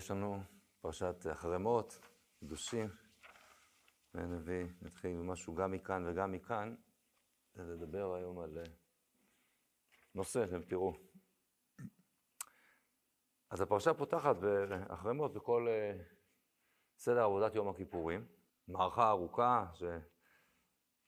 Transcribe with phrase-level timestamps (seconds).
[0.00, 0.42] יש לנו
[0.80, 1.98] פרשת אחרי מות,
[2.40, 2.88] קדושים,
[4.14, 6.74] ונביא, נתחיל משהו גם מכאן וגם מכאן,
[7.54, 8.64] ולדבר היום על אה,
[10.14, 10.92] נושא, אתם תראו.
[13.50, 16.04] אז הפרשה פותחת באחרי מות בכל אה,
[16.98, 18.28] סדר עבודת יום הכיפורים,
[18.68, 19.66] מערכה ארוכה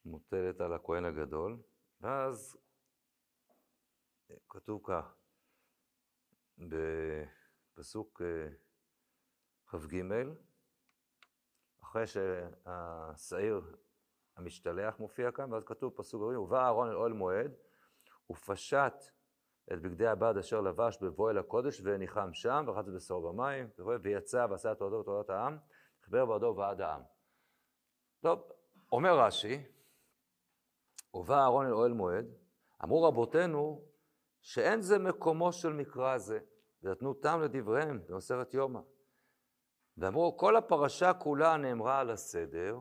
[0.05, 1.63] שמוטלת על הכהן הגדול,
[2.01, 2.59] ואז
[4.31, 5.17] אה, כתוב כך,
[6.59, 8.23] בפסוק
[9.73, 10.05] כ"ג,
[11.83, 13.61] אחרי שהשעיר
[14.37, 17.53] המשתלח מופיע כאן, ואז כתוב פסוק גבוהים, ובא אהרון אל אוהל מועד,
[18.31, 18.95] ופשט
[19.73, 23.69] את בגדי הבד אשר לבש בבוא אל הקודש, וניחם שם, ורחץ בשרו במים,
[24.03, 25.59] ויצא ועשה תורתו ותורת העם,
[26.05, 27.03] חיבר בעדו ועד העם.
[28.21, 28.53] טוב,
[28.93, 29.65] אומר רש"י,
[31.15, 32.27] ובא אהרון אל אוהל מועד,
[32.85, 33.85] אמרו רבותינו
[34.41, 36.39] שאין זה מקומו של מקרא זה,
[36.83, 38.81] ונתנו טעם לדבריהם במסכת יומא.
[39.99, 42.79] ואמרו, כל הפרשה כולה נאמרה על הסדר,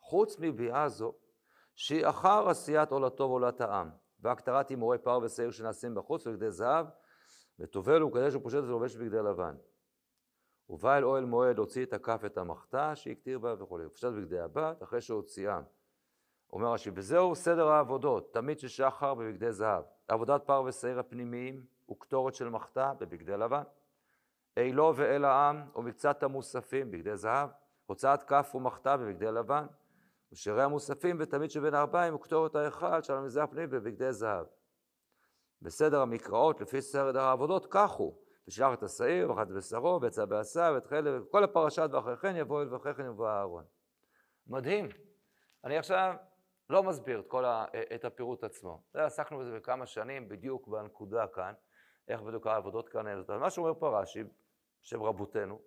[0.00, 1.14] חוץ מביאה זו,
[1.74, 6.86] שהיא אחר עשיית עולתו ועולת העם, והכתרת הימורי פר ושעיר שנעשים בחוץ ובגדי זהב,
[7.58, 9.56] וטובל ומקדש ופושט ולובש בגדי לבן.
[10.68, 14.82] ובא אל אוהל מועד הוציא את הכף את המחתה שהקטיר בה וכו', ופשט בגדי הבת
[14.82, 15.62] אחרי שהוציאם.
[16.52, 22.48] אומר רש"י, וזהו סדר העבודות, תמיד ששחר בבגדי זהב, עבודת פר ושעיר הפנימיים וקטורת של
[22.48, 23.62] מחתה בבגדי לבן.
[24.60, 27.48] אילו ואל העם ומקצת המוספים בגדי זהב,
[27.86, 29.66] הוצאת כף ומחתה בבגדי לבן,
[30.32, 34.46] ושירי המוספים ותמיד שבין הארבעים וקטורת ההיכל של המזרח הפנימי בבגדי זהב.
[35.62, 38.14] בסדר המקראות, לפי סדר העבודות, כך הוא,
[38.48, 42.74] ושלח את השעיר, וחת בשרו, ויצא בעשה, ואת חלק, וכל הפרשת ואחרי כן יבוא אל
[42.74, 43.64] ואחרי כן יבוא אהרון.
[44.46, 44.88] מדהים.
[45.64, 46.14] אני עכשיו
[46.70, 48.82] לא מסביר את, כל ה, את הפירוט עצמו.
[48.94, 51.52] זה, עסקנו בזה בכמה שנים, בדיוק בנקודה כאן,
[52.08, 53.40] איך בדיוק העבודות כאן נעשות.
[53.40, 54.24] מה שאומר פה רש"י,
[54.82, 55.60] בשם רבותינו,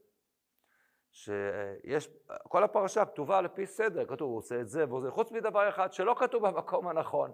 [1.12, 2.10] שיש,
[2.44, 5.94] כל הפרשה כתובה לפי סדר, כתוב, הוא עושה את זה והוא עושה, חוץ מדבר אחד
[5.94, 7.32] שלא כתוב במקום הנכון,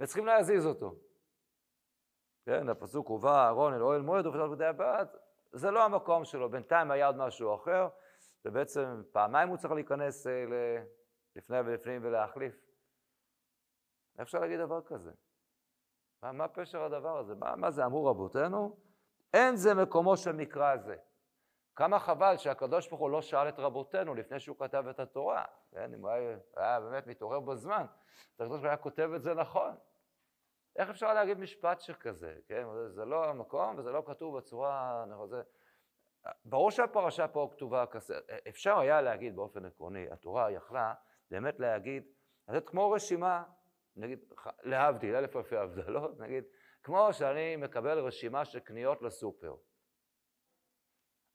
[0.00, 0.94] וצריכים להזיז אותו.
[2.46, 5.06] כן, הפסוק הובא אהרון אל אוהל מועד ופתח בדי הבד,
[5.52, 7.88] זה לא המקום שלו, בינתיים היה עוד משהו אחר,
[8.44, 10.82] ובעצם פעמיים הוא צריך להיכנס אה,
[11.36, 12.54] לפני ולפנים ולהחליף.
[14.18, 15.10] איך אפשר להגיד דבר כזה?
[16.22, 17.34] מה, מה פשר הדבר הזה?
[17.34, 18.76] מה, מה זה אמרו רבותינו?
[19.34, 20.96] אין זה מקומו של מקרא זה.
[21.78, 25.44] כמה חבל שהקדוש ברוך הוא לא שאל את רבותינו לפני שהוא כתב את התורה.
[25.70, 27.86] כן, אם הוא היה, היה באמת מתעורר בזמן,
[28.38, 29.76] אז הקדוש ברוך הוא היה כותב את זה נכון.
[30.76, 32.66] איך אפשר להגיד משפט שכזה, כן?
[32.88, 35.04] זה לא המקום וזה לא כתוב בצורה...
[35.26, 35.42] זה...
[36.44, 38.18] ברור שהפרשה פה כתובה כזה.
[38.48, 40.94] אפשר היה להגיד באופן עקרוני, התורה יכלה
[41.30, 42.02] באמת להגיד,
[42.48, 43.44] לתת כמו רשימה,
[43.96, 44.18] נגיד,
[44.62, 46.44] להבדיל, אלף אלפי הבדלות, נגיד,
[46.82, 49.54] כמו שאני מקבל רשימה של קניות לסופר.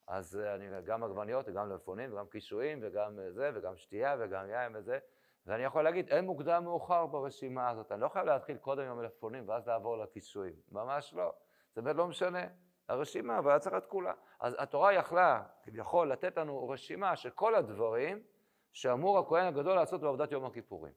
[0.07, 4.49] אז אה, אני גם עגבניות וגם מלפפונים וגם קישואים וגם אה, זה וגם שתייה וגם
[4.49, 4.99] יין וזה,
[5.45, 9.49] ואני יכול להגיד, אין מוקדם מאוחר ברשימה הזאת, אני לא חייב להתחיל קודם עם המלפפונים
[9.49, 11.33] ואז לעבור לקישואים, ממש לא,
[11.75, 12.41] זה באמת לא משנה,
[12.89, 14.13] הרשימה, אבל צריך את כולה.
[14.39, 18.23] אז התורה יכלה, כביכול, לתת לנו רשימה של כל הדברים
[18.71, 20.93] שאמור הכהן הגדול לעשות בעבודת יום הכיפורים.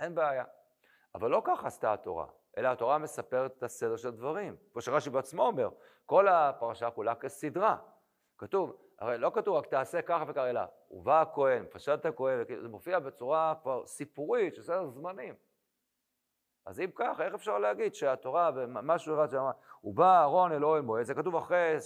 [0.00, 0.44] אין בעיה.
[1.14, 2.26] אבל לא ככה עשתה התורה,
[2.58, 4.56] אלא התורה מספרת את הסדר של הדברים.
[4.72, 5.68] כמו שרש"י בעצמו אומר,
[6.06, 7.76] כל הפרשה כולה כסדרה.
[8.40, 12.98] כתוב, הרי לא כתוב רק תעשה ככה וככה, אלא ובא הכהן, פשט הכהן, זה מופיע
[12.98, 15.34] בצורה כבר סיפורית של סדר זמנים.
[16.66, 19.50] אז אם כך, איך אפשר להגיד שהתורה, ומשהו אחד שאמר,
[19.84, 21.76] ובא אהרון אל אוהל מועד, זה כתוב אחרי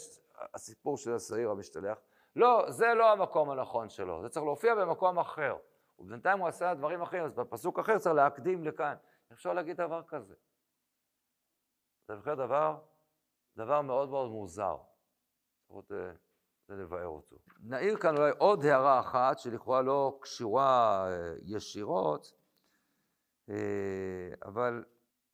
[0.54, 1.98] הסיפור של השעיר המשתלח.
[2.37, 5.56] לא, זה לא המקום הנכון שלו, זה צריך להופיע במקום אחר.
[5.98, 8.94] ובינתיים הוא עשה דברים אחרים, אז בפסוק אחר צריך להקדים לכאן.
[9.32, 10.34] אפשר להגיד דבר כזה?
[12.09, 12.76] זה בכלל דבר,
[13.56, 14.76] דבר מאוד מאוד מוזר.
[15.64, 15.93] לפחות
[16.69, 17.36] זה לבאר אותו.
[17.60, 22.26] נעיר כאן אולי עוד הערה אחת, שלכאורה לא קשורה אה, ישירות,
[23.50, 24.84] אה, אבל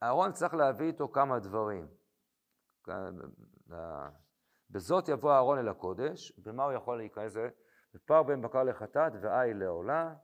[0.03, 1.89] אהרון צריך להביא איתו כמה דברים.
[4.71, 7.37] בזאת יבוא אהרון אל הקודש, במה הוא יכול להיכנס?
[7.95, 10.15] בפר בין בקר לחטאת ועי לעולה,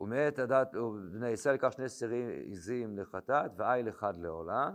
[0.00, 0.68] ומאת הדת,
[1.12, 4.70] בני ישראל שני סירים עזים לחטאת ועיל אחד לעולה,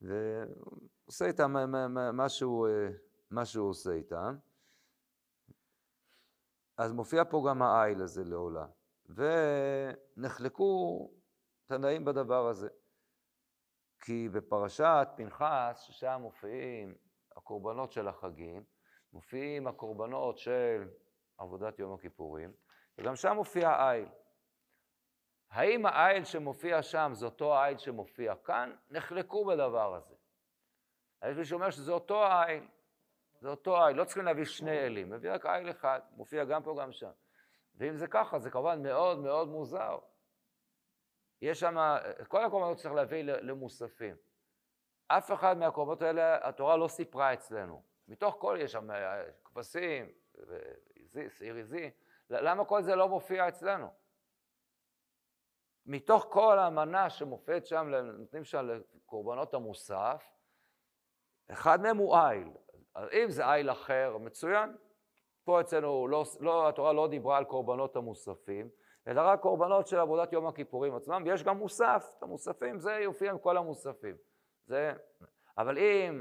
[0.00, 1.54] ועושה איתם
[2.12, 2.68] מה שהוא,
[3.32, 4.36] מה שהוא עושה איתם.
[6.76, 8.66] אז מופיע פה גם העיל הזה לעולה.
[10.16, 11.10] ונחלקו
[11.66, 12.68] תנאים בדבר הזה.
[14.00, 16.94] כי בפרשת פנחס, ששם מופיעים
[17.36, 18.64] הקורבנות של החגים,
[19.12, 20.88] מופיעים הקורבנות של
[21.38, 22.52] עבודת יום הכיפורים,
[22.98, 24.08] וגם שם מופיע איל.
[25.50, 28.76] האם האיל שמופיע שם זה אותו האיל שמופיע כאן?
[28.90, 30.14] נחלקו בדבר הזה.
[31.30, 32.68] יש מי שאומר שזה אותו האיל.
[33.42, 36.76] זה אותו איל, לא צריכים להביא שני אלים, מביא רק איל אחד, מופיע גם פה
[36.80, 37.10] גם שם.
[37.74, 39.98] ואם זה ככה, זה כמובן מאוד מאוד מוזר.
[41.42, 41.76] יש שם,
[42.28, 44.16] כל הקורבנות צריך להביא למוספים.
[45.08, 47.82] אף אחד מהקורבנות האלה, התורה לא סיפרה אצלנו.
[48.08, 50.12] מתוך כל, יש שם אה, כבשים,
[51.28, 51.90] שעיר עזי,
[52.30, 53.88] למה כל זה לא מופיע אצלנו?
[55.86, 60.32] מתוך כל המנה שמופיעת שם, נותנים שם לקורבנות המוסף,
[61.50, 62.48] אחד מהם הוא איל.
[62.96, 64.76] אם זה איל אחר, מצוין.
[65.44, 68.68] פה אצלנו, לא, לא, התורה לא דיברה על קורבנות המוספים,
[69.06, 73.30] אלא רק קורבנות של עבודת יום הכיפורים עצמם, ויש גם מוסף, את המוספים, זה יופיע
[73.30, 74.16] עם כל המוספים.
[74.66, 74.92] זה...
[75.58, 76.20] אבל אם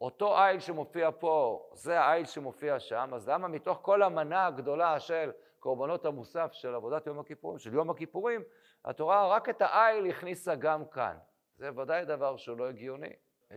[0.00, 5.30] אותו איל שמופיע פה, זה האיל שמופיע שם, אז למה מתוך כל המנה הגדולה של
[5.58, 8.42] קורבנות המוסף של עבודת יום הכיפורים, של יום הכיפורים,
[8.84, 11.16] התורה רק את האיל הכניסה גם כאן.
[11.56, 13.12] זה ודאי דבר שהוא לא הגיוני.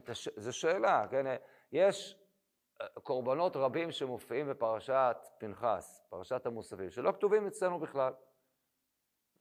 [0.08, 0.30] הש...
[0.36, 1.26] זו שאלה, כן?
[1.72, 2.20] יש
[2.82, 8.14] אה, קורבנות רבים שמופיעים בפרשת פנחס, פרשת המוספים, שלא כתובים אצלנו בכלל.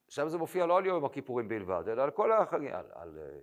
[0.09, 3.39] שם זה מופיע לא על יום הכיפורים בלבד, אלא על כל החגים, על, על אה,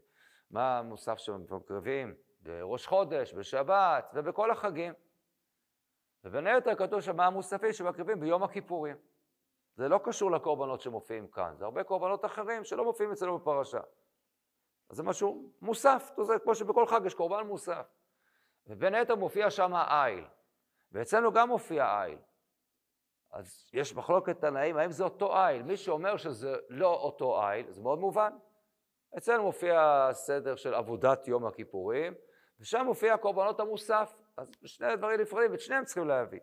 [0.51, 4.94] מה המוסף שמקרבים בראש חודש, בשבת ובכל החגים.
[6.24, 8.97] ובין היתר כתוב שם מה המוספים שמקריבים ביום הכיפורים.
[9.75, 13.79] זה לא קשור לקורבנות שמופיעים כאן, זה הרבה קורבנות אחרים שלא מופיעים אצלנו בפרשה.
[14.89, 17.88] אז זה משהו מוסף, זה כמו שבכל חג יש קורבן מוסף.
[18.68, 20.25] ובין היתר מופיע שם איל,
[20.92, 22.18] ואצלנו גם מופיע איל.
[23.31, 25.63] אז יש מחלוקת תנאים, האם זה אותו איל?
[25.63, 28.33] מי שאומר שזה לא אותו איל, זה מאוד מובן.
[29.18, 32.13] אצלנו מופיע סדר של עבודת יום הכיפורים,
[32.60, 34.15] ושם מופיע קורבנות המוסף.
[34.38, 36.39] אז שני דברים נפרדים, את שניהם צריכים להביא.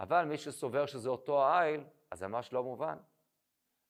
[0.00, 2.98] אבל מי שסובר שזה אותו האיל, אז זה ממש לא מובן.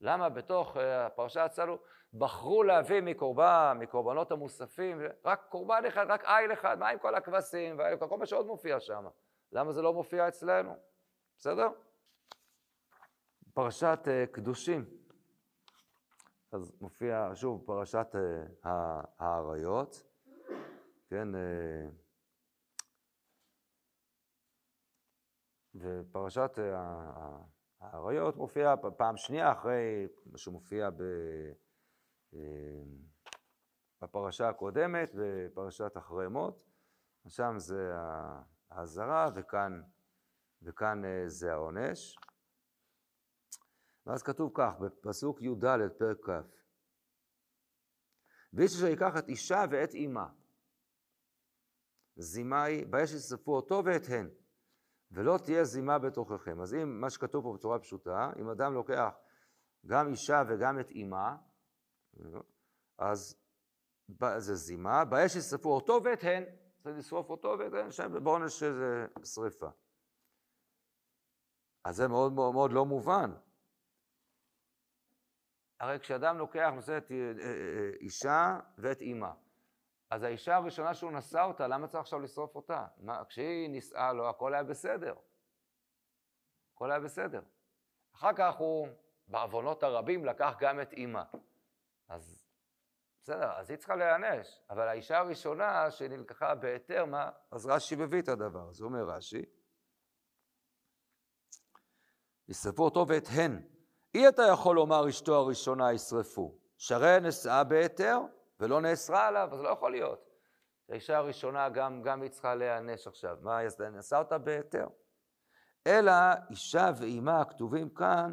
[0.00, 1.78] למה בתוך uh, הפרשה אצלנו
[2.14, 7.80] בחרו להביא מקורבן, מקורבנות המוספים, רק קורבן אחד, רק איל אחד, מה עם כל הכבשים,
[8.00, 9.06] וכל מה שעוד מופיע שם?
[9.52, 10.76] למה זה לא מופיע אצלנו?
[11.38, 11.68] בסדר?
[13.54, 14.84] פרשת uh, קדושים.
[16.52, 18.68] אז מופיע שוב פרשת uh,
[19.18, 20.02] האריות,
[21.08, 21.28] כן?
[21.34, 21.38] Uh,
[25.74, 26.58] ופרשת
[27.80, 31.02] האריות מופיעה פעם שנייה אחרי מה שמופיע ב...
[32.34, 32.82] אה,
[34.02, 36.64] בפרשה הקודמת, בפרשת אחרי מות,
[37.28, 37.92] שם זה
[38.70, 39.82] האזהרה וכאן,
[40.62, 42.16] וכאן אה, זה העונש.
[44.06, 45.64] ואז כתוב כך, בפסוק י"ד,
[45.98, 46.30] פרק כ',
[48.52, 50.28] ואיש אשר ייקח את אישה ואת אמה,
[52.16, 54.30] זימה היא, באש ישרפו אותו ואת הן.
[55.10, 56.60] ולא תהיה זימה בתוככם.
[56.60, 59.14] אז אם מה שכתוב פה בצורה פשוטה, אם אדם לוקח
[59.86, 61.36] גם אישה וגם את אימה,
[62.98, 63.36] אז
[64.38, 66.44] זה זימה, באש ישרפו אותו ואת הן,
[66.78, 69.68] צריך לשרוף אותו ואת הן, שם בעונש שזה שריפה.
[71.84, 73.32] אז זה מאוד מאוד, מאוד לא מובן.
[75.80, 79.32] הרי כשאדם לוקח, נושא את אה, אה, אה, אישה ואת אימה,
[80.10, 82.86] אז האישה הראשונה שהוא נשא אותה, למה צריך עכשיו לשרוף אותה?
[82.98, 85.14] מה, כשהיא נישאה לו, הכל היה בסדר.
[86.74, 87.42] הכל היה בסדר.
[88.14, 88.88] אחר כך הוא,
[89.28, 91.22] בעוונות הרבים, לקח גם את אימא.
[92.08, 92.44] אז
[93.22, 94.60] בסדר, אז היא צריכה להיענש.
[94.70, 97.30] אבל האישה הראשונה שנלקחה בהיתר, מה?
[97.50, 98.72] אז רש"י מביא את הדבר.
[98.72, 99.44] זה אומר רש"י,
[102.48, 103.62] ישרפו אותו ואת הן.
[104.14, 106.58] אי אתה יכול לומר אשתו הראשונה ישרפו.
[106.76, 108.18] שרי נשאה בהיתר,
[108.60, 110.28] ולא נאסרה עליו, אז לא יכול להיות.
[110.88, 113.38] האישה הראשונה גם, גם היא צריכה להיענש עכשיו.
[113.42, 113.58] מה,
[113.92, 114.86] נשאה אותה בהיתר.
[115.86, 116.12] אלא
[116.50, 118.32] אישה ואימה הכתובים כאן,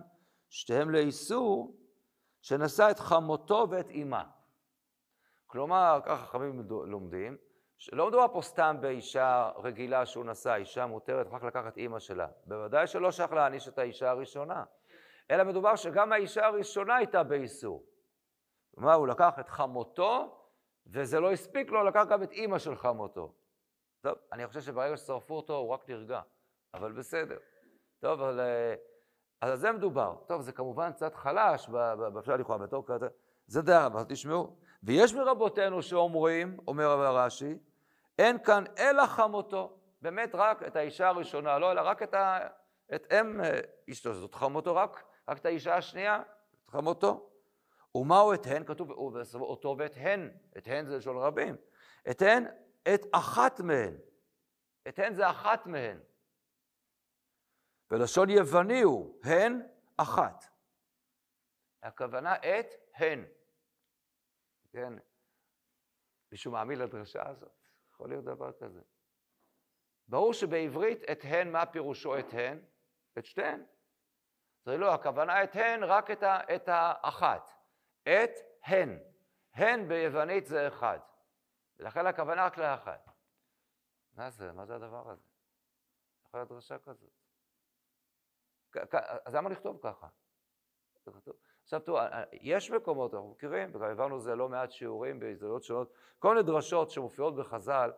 [0.49, 1.84] שתיהם לאיסור,
[2.45, 4.23] שנשא את חמותו ואת אימה.
[5.47, 7.37] כלומר, ככה חכמים לומדים,
[7.77, 12.27] שלא מדובר פה סתם באישה רגילה שהוא נשא, אישה מותרת רק לקחת אימא שלה.
[12.45, 14.63] בוודאי שלא שייך להעניש את האישה הראשונה,
[15.31, 17.85] אלא מדובר שגם האישה הראשונה הייתה באיסור.
[18.75, 20.39] כלומר, הוא לקח את חמותו,
[20.87, 23.33] וזה לא הספיק לו, לקח גם את אימא של חמותו.
[24.01, 26.21] טוב, אני חושב שברגע ששרפו אותו, הוא רק נרגע,
[26.73, 27.37] אבל בסדר.
[27.99, 28.39] טוב, אבל...
[29.41, 30.15] אז על זה מדובר.
[30.27, 31.69] טוב, זה כמובן קצת חלש,
[32.19, 33.07] אפשר לכאורה בתור כזה,
[33.47, 34.55] זה דעה, אבל תשמעו.
[34.83, 37.57] ויש מרבותינו שאומרים, אומר רש"י,
[38.19, 39.77] אין כאן אלא חמותו.
[40.01, 42.39] באמת רק את האישה הראשונה, לא, אלא רק את, ה,
[42.95, 43.59] את אם אה,
[43.91, 46.21] אשתו, זאת חמותו, רק, רק את האישה השנייה,
[46.65, 47.29] את חמותו.
[47.95, 48.63] ומהו את הן?
[48.63, 48.91] כתוב
[49.33, 51.55] אותו ואת הן, את הן זה לשון רבים.
[52.09, 52.45] את הן,
[52.93, 53.93] את אחת מהן.
[54.87, 55.97] את הן זה אחת מהן.
[57.91, 59.61] ולשון יווני הוא, הן
[59.97, 60.45] אחת.
[61.83, 62.65] הכוונה את
[62.95, 63.25] הן.
[64.69, 64.93] כן?
[66.31, 67.51] מישהו מאמין לדרשה הזאת?
[67.91, 68.81] יכול להיות דבר כזה.
[70.07, 72.59] ברור שבעברית את הן, מה פירושו את הן?
[73.17, 73.65] את שתיהן.
[74.65, 77.51] זה לא, הכוונה את הן, רק את, ה, את האחת.
[78.03, 78.31] את
[78.63, 78.99] הן.
[79.53, 80.99] הן ביוונית זה אחד.
[81.79, 83.09] ולכן הכוונה רק לאחת.
[84.13, 84.51] מה זה?
[84.51, 85.27] מה זה הדבר הזה?
[86.25, 87.24] יכולה להיות דרשה כזאת.
[89.25, 90.07] אז למה לכתוב ככה?
[91.63, 91.99] עכשיו תראו,
[92.33, 96.89] יש מקומות, אנחנו מכירים, וגם העברנו זה לא מעט שיעורים בהזדמנויות שונות, כל מיני דרשות
[96.89, 97.91] שמופיעות בחז"ל,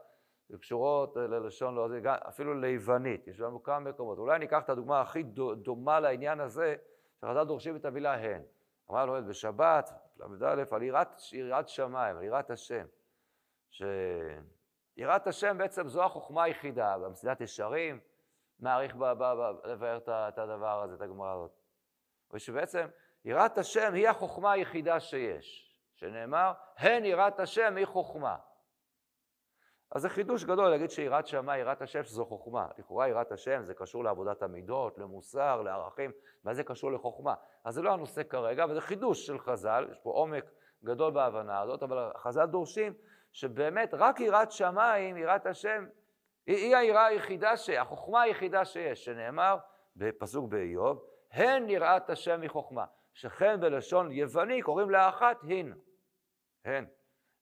[0.50, 4.18] וקשורות ללשון, לא, אפילו ליוונית, יש לנו כמה מקומות.
[4.18, 5.24] אולי ניקח את הדוגמה הכי
[5.56, 6.76] דומה לעניין הזה,
[7.22, 8.42] שחז"ל דורשים את המילה הן.
[8.92, 10.84] אמר לו בשבת, ל"א, על
[11.32, 12.86] יראת שמיים, על יראת השם.
[13.70, 18.00] שיראת השם בעצם זו החוכמה היחידה, במסילת ישרים,
[18.60, 21.52] מעריך לבאר את הדבר הזה, את הגמרא הזאת.
[22.32, 22.88] ושבעצם
[23.26, 28.36] יראת השם היא החוכמה היחידה שיש, שנאמר, הן יראת השם היא חוכמה.
[29.92, 32.68] אז זה חידוש גדול להגיד שיראת שמיים, יראת השם, שזו חוכמה.
[32.78, 36.12] לכאורה יראת השם זה קשור לעבודת המידות, למוסר, לערכים,
[36.44, 37.34] מה זה קשור לחוכמה?
[37.64, 40.52] אז זה לא הנושא כרגע, אבל זה חידוש של חז"ל, יש פה עומק
[40.84, 42.94] גדול בהבנה הזאת, אבל חז"ל דורשים
[43.32, 45.86] שבאמת רק יראת שמיים, יראת השם,
[46.48, 49.58] היא, היא היראה היחידה, החוכמה היחידה שיש, שנאמר
[49.96, 52.86] בפסוק באיוב, הן יראת השם מחוכמה.
[53.14, 55.74] שכן בלשון יווני קוראים לאחת הין.
[56.66, 56.86] הן.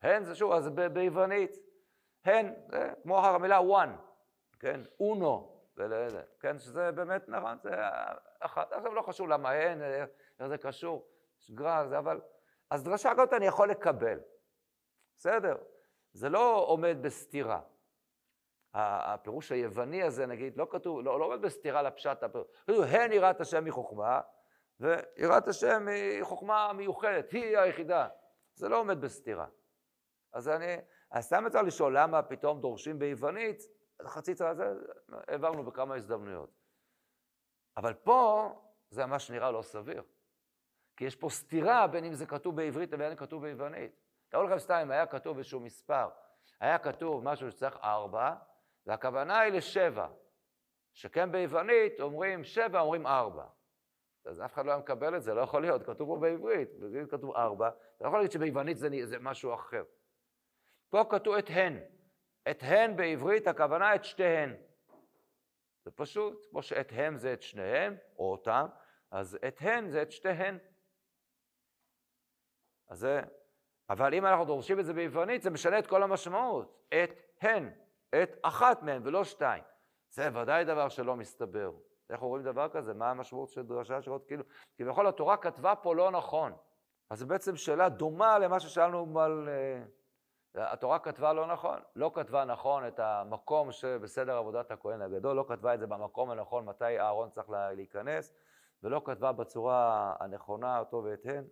[0.02, 1.52] הן זה שוב, אז ביוונית,
[2.26, 3.90] הן, זה כמו המילה one,
[4.60, 5.62] כן, אונו,
[6.40, 7.76] כן, שזה באמת נכון, זה
[8.40, 8.72] אחת.
[8.74, 9.82] עכשיו לא חשוב למה הן,
[10.40, 11.08] איך זה קשור,
[11.40, 12.22] שגרה, זה אבל,
[12.70, 14.20] אז דרשה כזאת אני יכול לקבל,
[15.18, 15.58] בסדר,
[16.14, 17.62] זה לא עומד בסתירה.
[18.76, 24.22] הפירוש היווני הזה, נגיד, לא כתוב, לא, לא בסתירה לפשט, כתוב, הן יראת השם מחוכמה,
[24.80, 28.08] ויראת השם היא חוכמה מיוחדת, היא היחידה.
[28.56, 29.48] זה לא עומד בסתירה.
[30.34, 30.76] אז אני,
[31.12, 33.62] אז סתם צריך לשאול למה פתאום דורשים ביוונית,
[34.06, 34.74] חצי צרה זה
[35.28, 36.50] העברנו בכמה הזדמנויות.
[37.78, 38.50] אבל פה
[38.90, 40.04] זה ממש נראה לא סביר.
[40.98, 43.92] כי יש פה סתירה בין אם זה כתוב בעברית לבין אם כתוב ביוונית.
[44.30, 46.10] תראו לכם סתם, אם היה כתוב איזשהו מספר,
[46.60, 48.36] היה כתוב משהו שצריך ארבע,
[48.86, 50.08] והכוונה היא לשבע.
[50.94, 53.46] שכן ביוונית אומרים שבע, אומרים ארבע.
[54.26, 57.12] אז אף אחד לא היה מקבל את זה, לא יכול להיות, כתוב פה בעברית, בעברית
[57.12, 59.84] כתוב ארבע, אתה לא יכול להגיד שביוונית זה, זה משהו אחר.
[60.90, 61.80] פה כתוב את הן.
[62.50, 64.56] את הן בעברית, הכוונה את שתיהן.
[65.86, 68.66] זה פשוט, כמו שאת הם זה את שניהם, או אותם,
[69.12, 70.58] אז את הן זה את שתיהן.
[72.88, 73.22] אז זה,
[73.90, 76.88] אבל אם אנחנו דורשים את זה ביוונית, זה משנה את כל המשמעות.
[77.04, 77.72] את הן,
[78.24, 79.64] את אחת מהן ולא שתיים.
[80.10, 81.72] זה ודאי דבר שלא מסתבר.
[82.10, 82.94] איך רואים דבר כזה?
[82.94, 84.44] מה המשמעות של דרשה שעות כאילו?
[84.78, 86.54] כביכול התורה כתבה פה לא נכון.
[87.10, 89.50] אז זו בעצם שאלה דומה למה ששאלנו על...
[89.50, 89.90] Uh,
[90.58, 95.74] התורה כתבה לא נכון, לא כתבה נכון את המקום שבסדר עבודת הכהן הגדול, לא כתבה
[95.74, 98.34] את זה במקום הנכון מתי אהרון צריך להיכנס,
[98.84, 101.44] ולא כתבה בצורה הנכונה אותו ואת הן.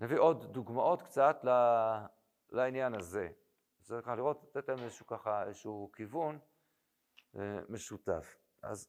[0.00, 1.44] נביא עוד דוגמאות קצת
[2.50, 3.28] לעניין הזה.
[3.84, 6.38] צריך לראות, לתת להם איזשהו ככה, איזשהו כיוון
[7.36, 8.36] אה, משותף.
[8.62, 8.88] אז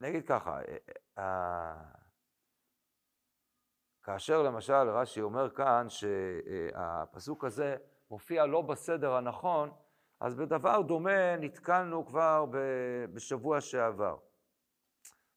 [0.00, 0.76] נגיד ככה, אה,
[1.18, 1.82] אה,
[4.02, 7.76] כאשר למשל רש"י אומר כאן שהפסוק הזה
[8.10, 9.70] מופיע לא בסדר הנכון,
[10.20, 12.44] אז בדבר דומה נתקלנו כבר
[13.14, 14.18] בשבוע שעבר.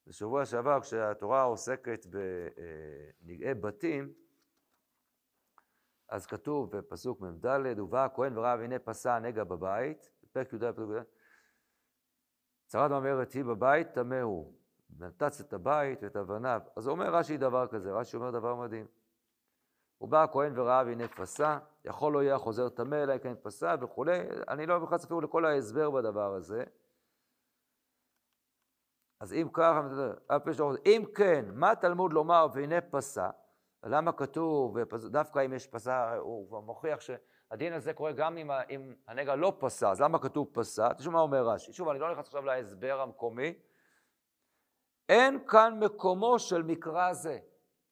[0.06, 4.25] בשבוע שעבר, כשהתורה עוסקת בנגעי בתים,
[6.08, 7.46] אז כתוב בפסוק מ"ד,
[7.78, 11.02] ובא הכהן וראה והנה פסע נגע בבית, בפרק י"ד, פרק י"ד,
[12.66, 14.52] צרת אומרת היא בבית, טמא הוא.
[14.98, 16.60] נתץ את הבית ואת אבניו.
[16.76, 18.86] אז אומר רש"י דבר כזה, רש"י אומר דבר מדהים.
[19.98, 24.18] הוא בא הכהן וראה והנה פסע, יכול לא יהיה חוזר טמא אלא כן פסע וכולי.
[24.48, 26.64] אני לא נכנס אפילו לכל ההסבר בדבר הזה.
[29.20, 29.88] אז אם ככה,
[30.86, 33.30] אם כן, מה תלמוד לומר והנה פסע?
[33.84, 34.78] למה כתוב,
[35.10, 37.10] דווקא אם יש פסע, הוא מוכיח ש...
[37.50, 40.92] הדין הזה קורה גם אם, אם הנגע לא פסע, אז למה כתוב פסע?
[40.92, 41.72] תשמעו מה אומר רש"י.
[41.72, 43.54] שוב, אני לא נכנס עכשיו להסבר המקומי.
[45.08, 47.38] אין כאן מקומו של מקרא זה.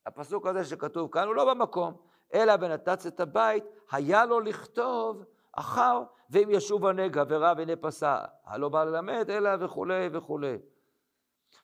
[0.06, 1.96] הפסוק הזה שכתוב כאן הוא לא במקום,
[2.34, 8.68] אלא ונתץ את הבית, היה לו לכתוב אחר, ואם ישוב הנגע ורע והנה פסע, הלא
[8.68, 10.58] בא ללמד, אלא וכולי וכולי.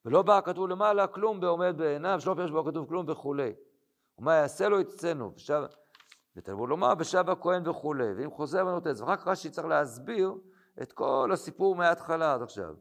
[0.04, 3.52] ולא בא כתוב למעלה כלום בעומד בעיניו, שלא פירש בו כתוב כלום וכולי.
[4.20, 5.32] ומה יעשה לו יצאנו.
[5.34, 5.64] עכשיו,
[6.36, 10.34] ותלמוד לומר בשב הכהן וכולי, ואם חוזר ונותן, ואחר כך רש"י צריך להסביר
[10.82, 12.74] את כל הסיפור מההתחלה עד עכשיו.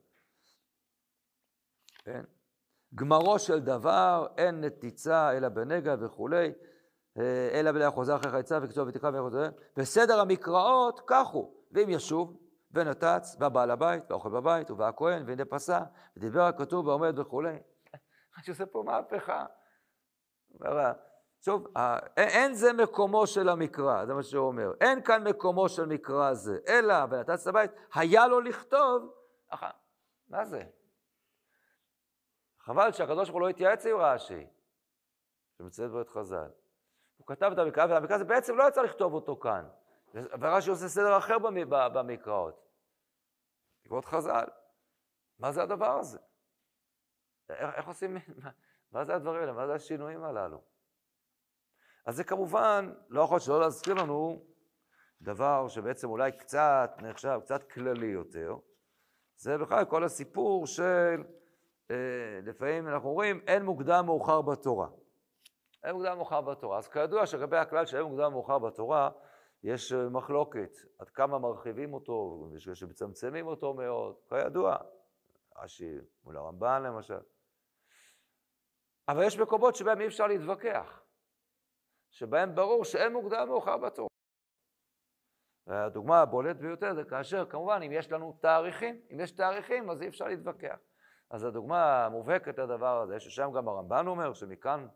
[2.03, 2.23] כן?
[2.95, 6.51] גמרו של דבר, אין נתיצה אלא בנגע וכולי,
[7.53, 12.39] אלא בלאה חוזר אחרי חייצה וכתוב ותקרא וכולי, וסדר המקראות כך הוא, ואם ישוב,
[12.71, 15.79] ונתץ, בא בעל הבית, ואוכל בבית, ובא הכהן, והנה פסע,
[16.17, 17.49] ודיבר הכתוב ועומד וכולי.
[18.35, 19.45] אני שעושה פה מהפכה.
[21.41, 21.67] שוב,
[22.17, 24.71] אין זה מקומו של המקרא, זה מה שהוא אומר.
[24.81, 29.13] אין כאן מקומו של מקרא זה, אלא ונתץ לבית, היה לו לכתוב,
[29.47, 29.69] אחר.
[30.27, 30.63] מה זה?
[32.59, 34.47] חבל שהקדוש ברוך הוא לא התייעץ עם רש"י,
[35.57, 36.49] שמצטט בו את חז"ל.
[37.17, 39.69] הוא כתב את המקרא, והמקרא הזה בעצם לא יצא לכתוב אותו כאן.
[40.13, 41.37] ורש"י עושה סדר אחר
[41.93, 42.69] במקראות.
[43.83, 44.45] בעקבות חז"ל.
[45.39, 46.19] מה זה הדבר הזה?
[47.49, 48.17] איך, עושים,
[48.91, 49.53] מה זה הדברים האלה?
[49.53, 50.61] מה זה השינויים הללו?
[52.05, 54.45] אז זה כמובן, לא יכול שלא להזכיר לנו
[55.21, 58.55] דבר שבעצם אולי קצת נחשב, קצת כללי יותר.
[59.35, 61.23] זה בכלל כל הסיפור של,
[61.91, 61.95] אה,
[62.43, 64.87] לפעמים אנחנו רואים, אין מוקדם מאוחר בתורה.
[65.83, 66.77] אין מוקדם מאוחר בתורה.
[66.77, 69.09] אז כידוע שלגבי הכלל שאין מוקדם מאוחר בתורה,
[69.63, 74.77] יש אה, מחלוקת עד כמה מרחיבים אותו, יש שמצמצמים אותו מאוד, כידוע.
[75.57, 77.19] רש"י מול הרמב"ן למשל.
[79.07, 81.03] אבל יש מקומות שבהם אי אפשר להתווכח,
[82.19, 84.09] שבהם ברור שאין מוקדם מאוחר בתורה.
[85.67, 90.07] והדוגמה הבולט ביותר זה כאשר, כמובן, אם יש לנו תאריכים, אם יש תאריכים אז אי
[90.07, 90.77] אפשר להתווכח.
[91.29, 94.87] אז הדוגמה המובהקת לדבר הזה, ששם גם הרמב"ן אומר שמכאן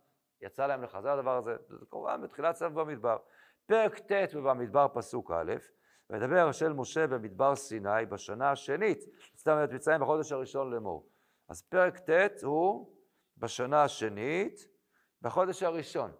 [0.41, 3.17] יצא להם לחזר הדבר הזה, זה כמובן בתחילת סוף במדבר.
[3.65, 5.53] פרק ט' במדבר פסוק א',
[6.09, 8.99] וידבר של משה במדבר סיני בשנה השנית,
[9.37, 11.09] סתם את מצרים בחודש הראשון לאמור.
[11.49, 12.95] אז פרק ט' הוא
[13.37, 14.67] בשנה השנית,
[15.21, 16.11] בחודש הראשון.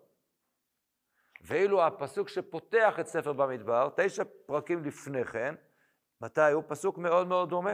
[1.43, 5.55] ואילו הפסוק שפותח את ספר במדבר, תשע פרקים לפני כן,
[6.21, 6.63] מתי הוא?
[6.67, 7.73] פסוק מאוד מאוד דומה.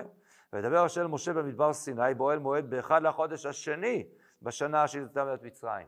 [0.53, 4.09] וידבר השם משה במדבר סיני באוהל מועד באחד לחודש השני
[4.41, 5.87] בשנה שהייתה את מצרים.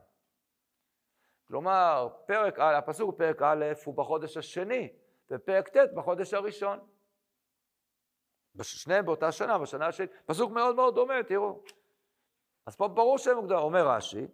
[1.47, 4.93] כלומר, פרק, הפסוק בפרק א' הוא בחודש השני,
[5.31, 6.79] ופרק ט' בחודש הראשון.
[8.61, 10.11] שניהם באותה שנה, בשנה השנית.
[10.25, 11.63] פסוק מאוד מאוד דומה, תראו.
[12.65, 14.27] אז פה ברור שהם מוקדם, אומר רש"י,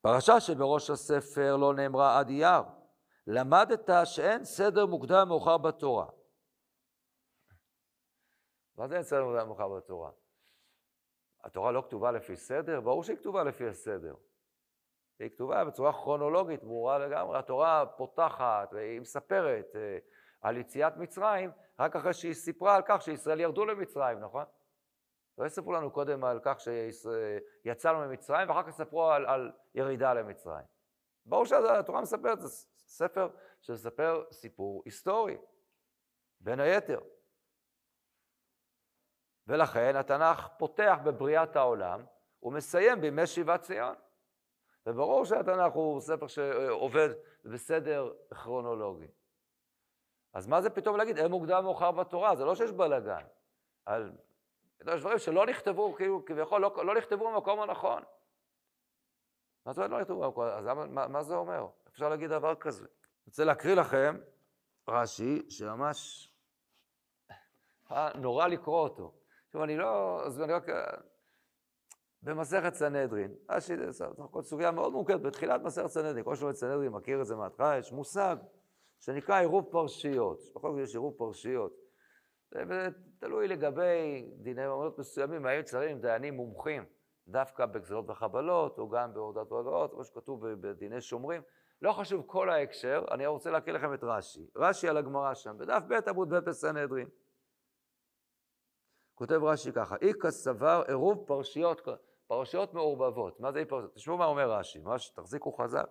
[0.00, 2.62] פרשה שבראש הספר לא נאמרה עד אייר,
[3.26, 6.06] למדת שאין סדר מוקדם מאוחר בתורה.
[8.76, 10.10] מה זה אין סדר מוקדם מאוחר בתורה?
[11.44, 12.80] התורה לא כתובה לפי סדר?
[12.80, 14.14] ברור שהיא כתובה לפי הסדר.
[15.18, 17.38] היא כתובה בצורה כרונולוגית, ברורה לגמרי.
[17.38, 19.98] התורה פותחת והיא מספרת אה,
[20.40, 24.44] על יציאת מצרים, רק אחרי שהיא סיפרה על כך שישראל ירדו למצרים, נכון?
[25.40, 30.64] לא יספרו לנו קודם על כך שיצאנו ממצרים, ואחר כך יספרו על, על ירידה למצרים.
[31.26, 33.28] ברור שהתורה מספרת, זה ספר
[33.60, 35.36] שמספר סיפור היסטורי,
[36.40, 37.00] בין היתר.
[39.46, 42.04] ולכן התנ"ך פותח בבריאת העולם
[42.42, 43.94] ומסיים בימי שיבת ציון.
[44.86, 47.08] וברור שהתנ"ך הוא ספר שעובד
[47.44, 49.08] בסדר כרונולוגי.
[50.32, 52.36] אז מה זה פתאום להגיד, אין מוקדם מאוחר בתורה?
[52.36, 53.24] זה לא שיש בלאגן.
[53.86, 54.12] על...
[54.80, 58.02] יש דברים שלא נכתבו, כאילו, כביכול, לא, לא נכתבו במקום הנכון.
[59.66, 60.44] מה זה לא נכתבו במקום?
[60.44, 61.66] אז מה, מה זה אומר?
[61.88, 62.84] אפשר להגיד דבר כזה.
[62.84, 64.16] אני רוצה להקריא לכם
[64.88, 66.32] רש"י, שממש
[68.14, 69.14] נורא לקרוא אותו.
[69.46, 70.64] עכשיו, אני לא, אז אני רק...
[72.22, 73.34] במסכת סנהדרין,
[73.90, 77.92] זו סוגיה מאוד מורכבת, בתחילת מסכת סנהדרין, כל שלומד סנהדרין מכיר את זה מההתחלה, יש
[77.92, 78.36] מושג
[79.00, 81.79] שנקרא עירוב פרשיות, בכל זאת יש עירוב פרשיות.
[82.50, 86.84] זה תלוי לגבי דיני ממונות מסוימים, האם צריכים דיינים מומחים
[87.28, 91.42] דווקא בגזרות וחבלות, או גם בהורדת ועבירות, כמו שכתוב בדיני שומרים.
[91.82, 94.50] לא חשוב כל ההקשר, אני רוצה להקריא לכם את רש"י.
[94.56, 97.08] רש"י על הגמרא שם, בדף ב' עמוד ב' בסנהדרין.
[99.14, 101.88] כותב רש"י ככה, איכא סבר עירוב פרשיות,
[102.26, 103.40] פרשיות מעורבבות.
[103.40, 103.94] מה זה פרשיות?
[103.94, 105.86] תשמעו מה אומר רש"י, ממש תחזיקו חזק.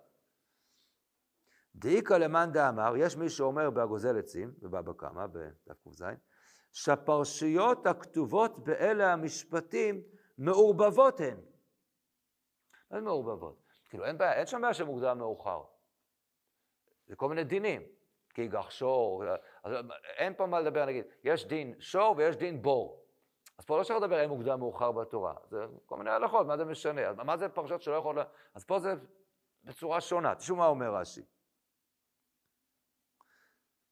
[1.75, 6.03] דאיכא למאן דאמר, יש מי שאומר בהגוזל עצים, בבבא קמא, בדף ק"ז,
[6.71, 10.01] שהפרשיות הכתובות באלה המשפטים
[10.37, 11.37] מעורבבות הן.
[12.91, 13.63] מה זה מעורבבות?
[13.89, 15.63] כאילו אין בעיה, אין שם בעיה שמוקדם מאוחר.
[17.07, 17.81] זה כל מיני דינים,
[18.33, 19.23] כיגח שור,
[20.17, 23.05] אין פה מה לדבר, נגיד, יש דין שור ויש דין בור.
[23.57, 26.65] אז פה לא צריך לדבר אין מוקדם מאוחר בתורה, זה כל מיני הלכות, מה זה
[26.65, 27.13] משנה?
[27.13, 28.27] מה זה פרשות שלא יכולות...
[28.53, 28.93] אז פה זה
[29.63, 31.21] בצורה שונה, תשמעו מה אומר רש"י.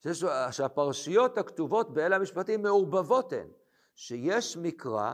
[0.04, 3.48] שיש, שהפרשיות הכתובות באלה המשפטים מעורבבות הן,
[3.96, 5.14] שיש מקרא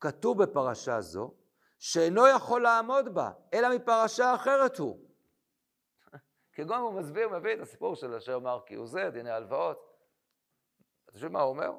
[0.00, 1.34] כתוב בפרשה זו,
[1.78, 4.98] שאינו יכול לעמוד בה, אלא מפרשה אחרת הוא.
[6.54, 9.94] כגון הוא מסביר, מביא את הסיפור של אשר אמר כי הוא זה, דיני הלוואות.
[11.08, 11.70] אתה שומע מה הוא אומר?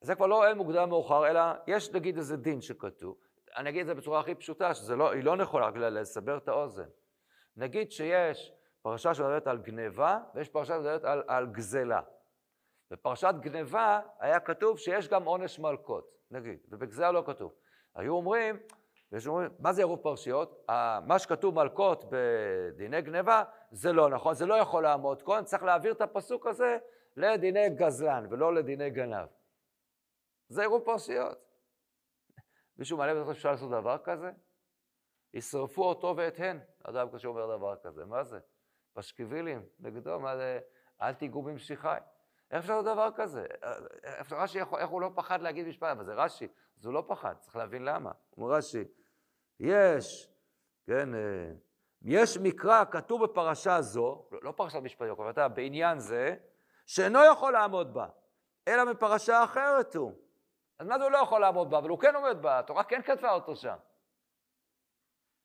[0.00, 3.16] זה כבר לא אין מוקדם מאוחר, אלא יש נגיד איזה דין שכתוב.
[3.56, 6.88] אני אגיד את זה בצורה הכי פשוטה, שהיא לא, לא נכונה, רק לסבר את האוזן.
[7.56, 8.52] נגיד שיש
[8.84, 12.00] פרשה שמדברת על גניבה, ויש פרשה שמדברת על, על גזלה.
[12.90, 17.54] בפרשת גניבה היה כתוב שיש גם עונש מלקות, נגיד, ובגזלה לא כתוב.
[17.94, 18.56] היו אומרים,
[19.12, 20.64] ויש אומרים, מה זה עירוב פרשיות?
[21.06, 25.92] מה שכתוב מלקות בדיני גניבה, זה לא נכון, זה לא יכול לעמוד כאן, צריך להעביר
[25.92, 26.78] את הפסוק הזה
[27.16, 29.28] לדיני גזלן ולא לדיני גנב.
[30.48, 31.38] זה עירוב פרשיות.
[32.76, 34.30] מישהו מעלה בטח אפשר לעשות דבר כזה?
[35.34, 36.60] ישרפו אותו ואת הן.
[36.82, 38.38] אדם כשהוא אומר דבר כזה, מה זה?
[38.94, 40.60] פשקווילים נגדו, מה זה?
[41.02, 41.98] אל תיגעו במשיחי.
[42.50, 43.46] איך אפשר לעשות דבר כזה?
[44.30, 45.88] רש"י, איך הוא לא פחד להגיד משפט?
[45.90, 48.12] אבל זה רש"י, אז הוא לא פחד, צריך להבין למה.
[48.36, 48.84] אומר רש"י,
[49.60, 50.30] יש,
[50.86, 51.52] כן, אה,
[52.02, 56.36] יש מקרא כתוב בפרשה זו, לא, לא פרשת משפטים, אבל בעניין זה,
[56.86, 58.06] שאינו יכול לעמוד בה,
[58.68, 60.12] אלא מפרשה אחרת הוא.
[60.78, 61.78] אז מה זה הוא לא יכול לעמוד בה?
[61.78, 63.76] אבל הוא כן עומד בה, התורה כן כתבה אותו שם.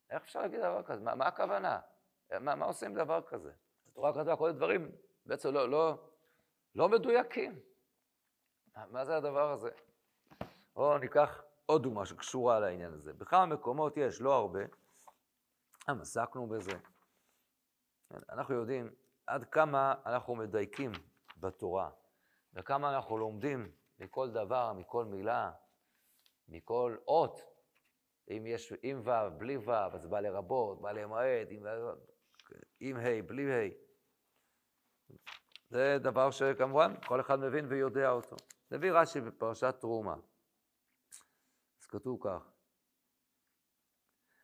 [0.10, 1.02] איך אפשר להגיד דבר כזה?
[1.04, 1.80] מה, מה הכוונה?
[2.32, 3.52] מה, מה עושים דבר כזה?
[3.88, 4.92] התורה כתבה כל הדברים
[5.26, 5.98] בעצם לא, לא,
[6.76, 7.60] לא מדויקים.
[8.92, 9.70] מה זה הדבר הזה?
[10.76, 13.14] או ניקח עוד דוגמה שקשורה לעניין הזה.
[13.14, 14.60] בכמה מקומות יש, לא הרבה,
[15.88, 16.72] עסקנו בזה.
[18.30, 18.90] אנחנו יודעים
[19.28, 20.92] עד כמה אנחנו מדייקים
[21.38, 21.90] בתורה,
[22.54, 25.52] וכמה אנחנו לומדים מכל דבר, מכל מילה,
[26.48, 27.42] מכל אות.
[28.30, 31.66] אם יש עם ו', בלי ו', אז בא לרבות, בא למעט, עם,
[32.80, 33.70] עם ה', בלי ה'.
[35.70, 38.36] זה דבר שכמובן כל אחד מבין ויודע אותו.
[38.72, 40.16] נביא רש"י בפרשת תרומה.
[41.82, 42.52] אז כתוב כך: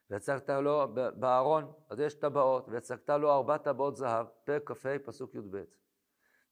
[0.10, 5.64] והצגת לו בארון, אז יש טבעות, והצגת לו ארבע טבעות זהב, פרק כ"ה, פסוק י"ב.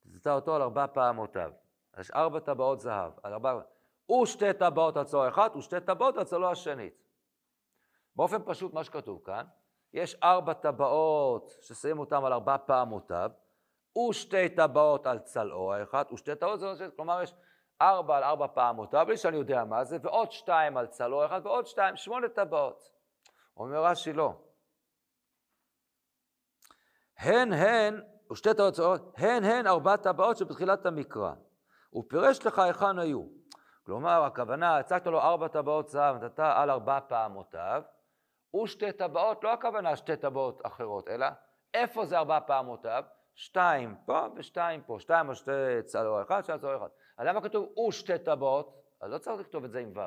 [0.06, 1.52] וצאת אותו על ארבע פעמותיו.
[2.00, 3.62] יש ארבע טבעות זהב, על ארבע...
[4.24, 7.04] ושתי טבעות צלו אחת, ושתי טבעות על צלו השנית.
[8.16, 9.46] באופן פשוט, מה שכתוב כאן,
[9.94, 13.32] יש ארבע טבעות ששמים אותן על ארבע פעמותיו,
[14.10, 17.34] ושתי טבעות על צלעו האחד, ושתי טבעות זה לא כלומר יש
[17.82, 21.68] ארבע על ארבע פעמותיו, בלי שאני יודע מה זה, ועוד שתיים על צלעו האחד, ועוד
[21.68, 22.92] שתיים, שמונה טבעות.
[23.58, 24.34] אומר רש"י לא.
[27.18, 28.02] הן הן,
[28.32, 31.34] ושתי טבעות צלעות, הן הן ארבע טבעות שבתחילת המקרא.
[31.90, 33.24] הוא פירש לך היכן היו.
[33.86, 37.82] כלומר, הכוונה, הצגת לו ארבע טבעות זהב, נתת על ארבע פעמותיו,
[38.56, 41.28] ושתי טבעות, לא הכוונה שתי טבעות אחרות, אלא
[41.74, 43.04] איפה זה ארבע פעמותיו?
[43.36, 45.52] שתיים פה ושתיים פה, שתיים על שתי
[45.86, 46.88] צלו אחד, שתיים צלו אחד.
[47.18, 48.84] אז למה כתוב ושתי טבעות?
[49.02, 50.02] אז לא צריך לכתוב את זה עם ו'.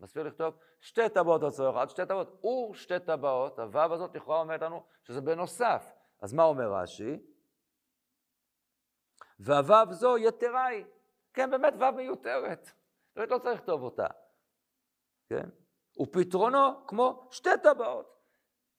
[0.00, 4.62] מספיק לכתוב שתי טבעות על צלו אחד, שתי טבעות ושתי טבעות, הו' הזאת לכאורה אומרת
[4.62, 5.92] לנו שזה בנוסף.
[6.20, 7.18] אז מה אומר רש"י?
[9.40, 10.84] והו' זו יתרה היא.
[11.34, 12.70] כן, באמת ו' מיותרת.
[13.16, 14.06] לא צריך לכתוב אותה.
[15.28, 15.48] כן?
[16.00, 18.16] ופתרונו כמו שתי טבעות.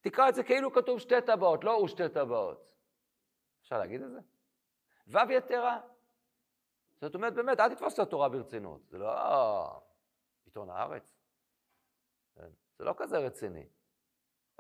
[0.02, 2.68] תקרא את זה כאילו כתוב שתי טבעות, לא ושתי טבעות.
[3.62, 4.20] אפשר להגיד את זה?
[5.08, 5.82] ו' יתרה.
[7.02, 8.82] זאת אומרת, באמת, אל תתפוס את התורה ברצינות.
[8.90, 9.12] זה לא
[10.46, 11.18] עיתון הארץ.
[12.36, 12.50] כן?
[12.78, 13.70] זה לא כזה רציני.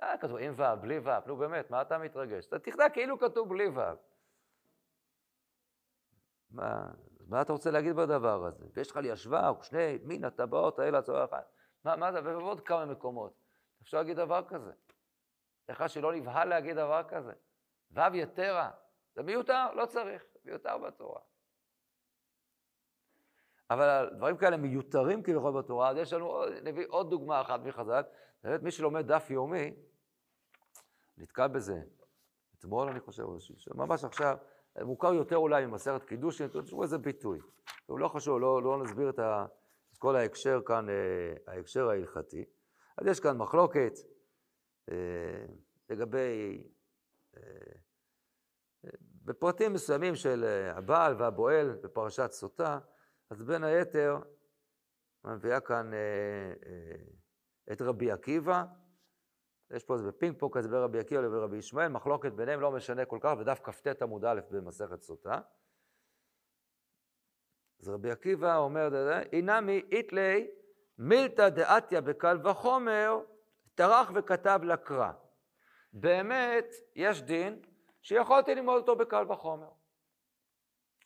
[0.03, 2.47] אה, כתוב עם ו', בלי ו', נו באמת, מה אתה מתרגש?
[2.47, 3.79] אתה תכתב כאילו כתוב בלי ו'.
[6.51, 6.91] מה,
[7.27, 8.65] מה אתה רוצה להגיד בדבר הזה?
[8.73, 11.51] ויש לך לישבה, או שני מין הטבעות האלה, הצורה אחת.
[11.87, 13.33] מה, מה זה, ובעוד כמה מקומות.
[13.81, 14.71] אפשר להגיד דבר כזה.
[15.69, 17.33] איך שלא נבהל להגיד דבר כזה.
[17.91, 18.71] ו' יתרה.
[19.15, 21.21] זה מיותר, לא צריך, מיותר בתורה.
[23.69, 28.01] אבל דברים כאלה מיותרים כביכול בתורה, אז יש לנו, נביא עוד דוגמה אחת מחז"ל,
[28.43, 29.73] באמת מי שלומד דף יומי,
[31.17, 31.81] נתקע בזה.
[32.59, 33.23] אתמול אני חושב,
[33.75, 34.37] ממש עכשיו,
[34.81, 37.39] מוכר יותר אולי ממסכת קידושין, תשמעו איזה ביטוי.
[37.89, 39.45] לא חשוב, לא, לא נסביר את, ה,
[39.97, 42.45] את כל ההקשר כאן, אה, ההקשר ההלכתי.
[42.97, 43.93] אז יש כאן מחלוקת
[44.91, 45.45] אה,
[45.89, 46.63] לגבי
[47.37, 47.41] אה,
[49.23, 50.43] בפרטים מסוימים של
[50.75, 52.79] הבעל והבועל בפרשת סוטה,
[53.29, 54.19] אז בין היתר
[55.23, 55.91] מביאה כאן
[57.71, 58.63] את רבי עקיבא,
[59.71, 62.71] יש פה איזה פינג פונג כזה בין רבי עקיבא לבין רבי ישמעאל, מחלוקת ביניהם לא
[62.71, 65.39] משנה כל כך, ודף כ"ט עמוד א' במסכת סוטה.
[67.81, 68.89] אז רבי עקיבא אומר,
[69.31, 70.47] אינמי איתלי
[70.97, 73.19] מילתא דעתיה בקל וחומר,
[73.75, 75.11] טרח וכתב לקרא.
[75.93, 77.61] באמת, יש דין
[78.01, 79.69] שיכולתי ללמוד אותו בקל וחומר.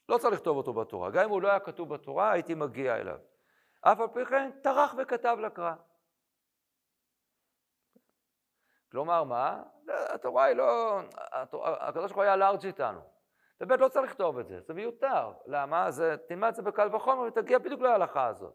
[0.09, 1.09] לא צריך לכתוב אותו בתורה.
[1.09, 3.19] גם אם הוא לא היה כתוב בתורה, הייתי מגיע אליו.
[3.81, 5.73] אף על פי כן, טרח וכתב לקרא.
[8.91, 9.63] כלומר, מה?
[9.87, 10.99] התורה היא לא...
[11.63, 12.99] הקדוש ברוך הוא היה לארג' איתנו.
[13.61, 15.31] באמת לא צריך לכתוב את זה, זה מיותר.
[15.45, 15.91] למה?
[15.91, 18.53] זה, תלמד את זה בקל וחומר ותגיע בדיוק להלכה הזאת.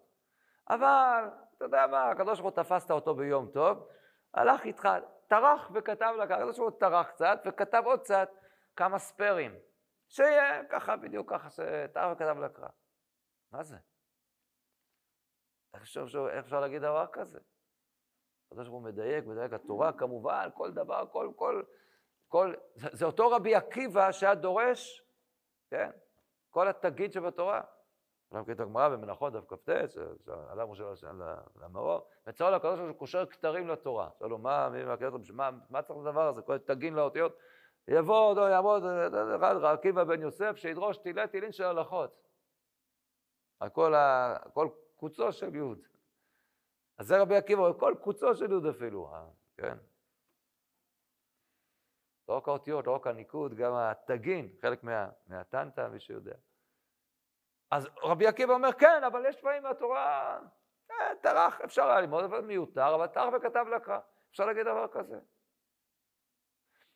[0.71, 1.25] אבל,
[1.57, 3.89] אתה יודע מה, הקדוש ברוך הוא תפסת אותו ביום טוב,
[4.35, 4.89] הלך איתך,
[5.29, 8.29] טרח וכתב לקרא, זה שהוא טרח קצת וכתב עוד קצת
[8.77, 9.55] כמה ספיירים.
[10.09, 12.69] שיהיה ככה בדיוק ככה, שטרח וכתב לקרא.
[13.53, 13.77] מה זה?
[15.75, 17.39] איך אפשר, איך אפשר להגיד דבר כזה?
[18.47, 21.63] הקדוש ברוך הוא מדייק, מדייק התורה, כמובן, כל דבר, כל, כל,
[22.29, 25.03] כל, זה, זה אותו רבי עקיבא שהיה דורש,
[25.71, 25.91] כן?
[26.51, 27.61] כל התגיד שבתורה.
[28.33, 30.85] אנחנו מכירים את הגמרא במנחות דף כ"ט, שעלה משה
[31.57, 34.09] למאור, וצריך לקדוש ברוך הוא קושר כתרים לתורה.
[34.19, 34.69] שאל לו, מה,
[35.33, 37.39] מה, מה צריך לדבר הזה, כל תגין לאותיות?
[37.89, 38.83] יבוא, לא יעמוד,
[39.37, 42.27] אחד, עקיבא בן יוסף, שידרוש תילי תילין של הלכות.
[43.61, 45.79] על כל, קוצו של יוד.
[46.99, 49.77] אז זה רבי עקיבא, כל קוצו של יוד אפילו, אה, כן?
[52.29, 56.35] לא רק האותיות, לא רק הניקוד, גם התגין, חלק מה, מהטנטה, מי שיודע.
[57.71, 60.39] אז רבי עקיבא אומר, כן, אבל יש דברים מהתורה,
[60.91, 63.99] אה, טרח, אפשר היה ללמוד, אבל מיותר, אבל טרח וכתב לקרא.
[64.31, 65.19] אפשר להגיד דבר כזה.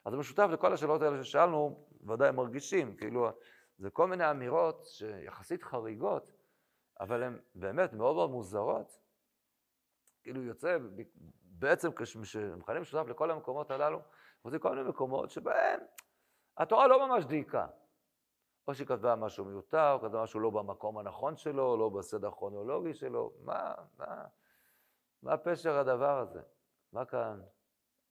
[0.04, 3.28] אז זה משותף לכל השאלות האלה ששאלנו, ודאי מרגישים, כאילו,
[3.78, 6.32] זה כל מיני אמירות שיחסית חריגות,
[7.00, 9.00] אבל הן באמת מאוד מאוד מוזרות.
[10.22, 10.78] כאילו יוצא,
[11.42, 14.00] בעצם כשמכנים משותף לכל המקומות הללו,
[14.44, 15.80] זה כל מיני מקומות שבהם
[16.56, 17.66] התורה לא ממש דייקה.
[18.68, 22.94] או שהיא כתבה משהו מיותר, או כתבה משהו לא במקום הנכון שלו, לא בסדר הכרונולוגי
[22.94, 23.32] שלו.
[23.44, 24.24] מה, מה,
[25.22, 26.42] מה פשר הדבר הזה?
[26.92, 27.40] מה כאן,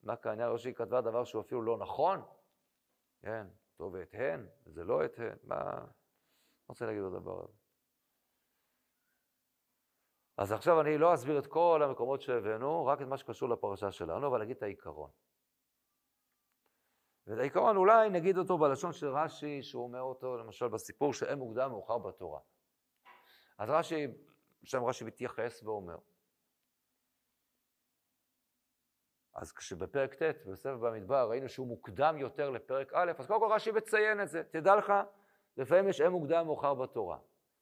[0.03, 2.21] מה כאן, או שהיא כתבה דבר שהוא אפילו לא נכון?
[3.21, 5.61] כן, טוב את הן, זה לא את הן, מה...
[5.71, 5.87] אני
[6.69, 7.57] רוצה להגיד את הדבר הזה.
[10.37, 14.27] אז עכשיו אני לא אסביר את כל המקומות שהבאנו, רק את מה שקשור לפרשה שלנו,
[14.27, 15.09] אבל אגיד את העיקרון.
[17.29, 21.69] ואת העיקרון אולי נגיד אותו בלשון של רש"י, שהוא אומר אותו למשל בסיפור שאין מוקדם
[21.69, 22.39] מאוחר בתורה.
[23.57, 24.07] אז רש"י,
[24.63, 25.97] שם רש"י מתייחס ואומר.
[29.33, 33.71] אז כשבפרק ט' בספר במדבר ראינו שהוא מוקדם יותר לפרק א', אז קודם כל רש"י
[33.71, 34.43] מציין את זה.
[34.43, 34.93] תדע לך,
[35.57, 37.17] לפעמים יש אין מוקדם מאוחר בתורה.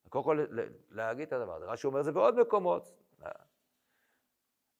[0.10, 0.46] קודם כל
[0.90, 1.66] להגיד את הדבר הזה.
[1.66, 2.94] רש"י אומר את זה בעוד מקומות.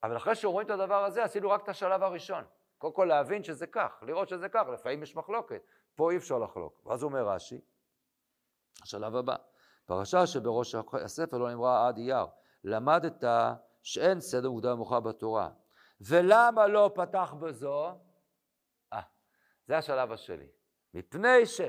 [0.04, 2.44] אבל אחרי שרואים את הדבר הזה, עשינו רק את השלב הראשון.
[2.78, 5.62] קודם כל להבין שזה כך, לראות שזה כך, לפעמים יש מחלוקת,
[5.96, 6.82] פה אי אפשר לחלוק.
[6.86, 7.62] ואז אומר רש"י,
[8.82, 9.36] השלב הבא,
[9.86, 12.26] פרשה שבראש הספר לא נאמרה עד אייר,
[12.64, 13.24] למדת
[13.84, 15.50] שאין סדר מוקדם ומאוחר בתורה.
[16.02, 17.88] ולמה לא פתח בזו?
[18.94, 19.02] אה,
[19.68, 20.48] זה השלב השני.
[20.94, 21.62] מפני ש...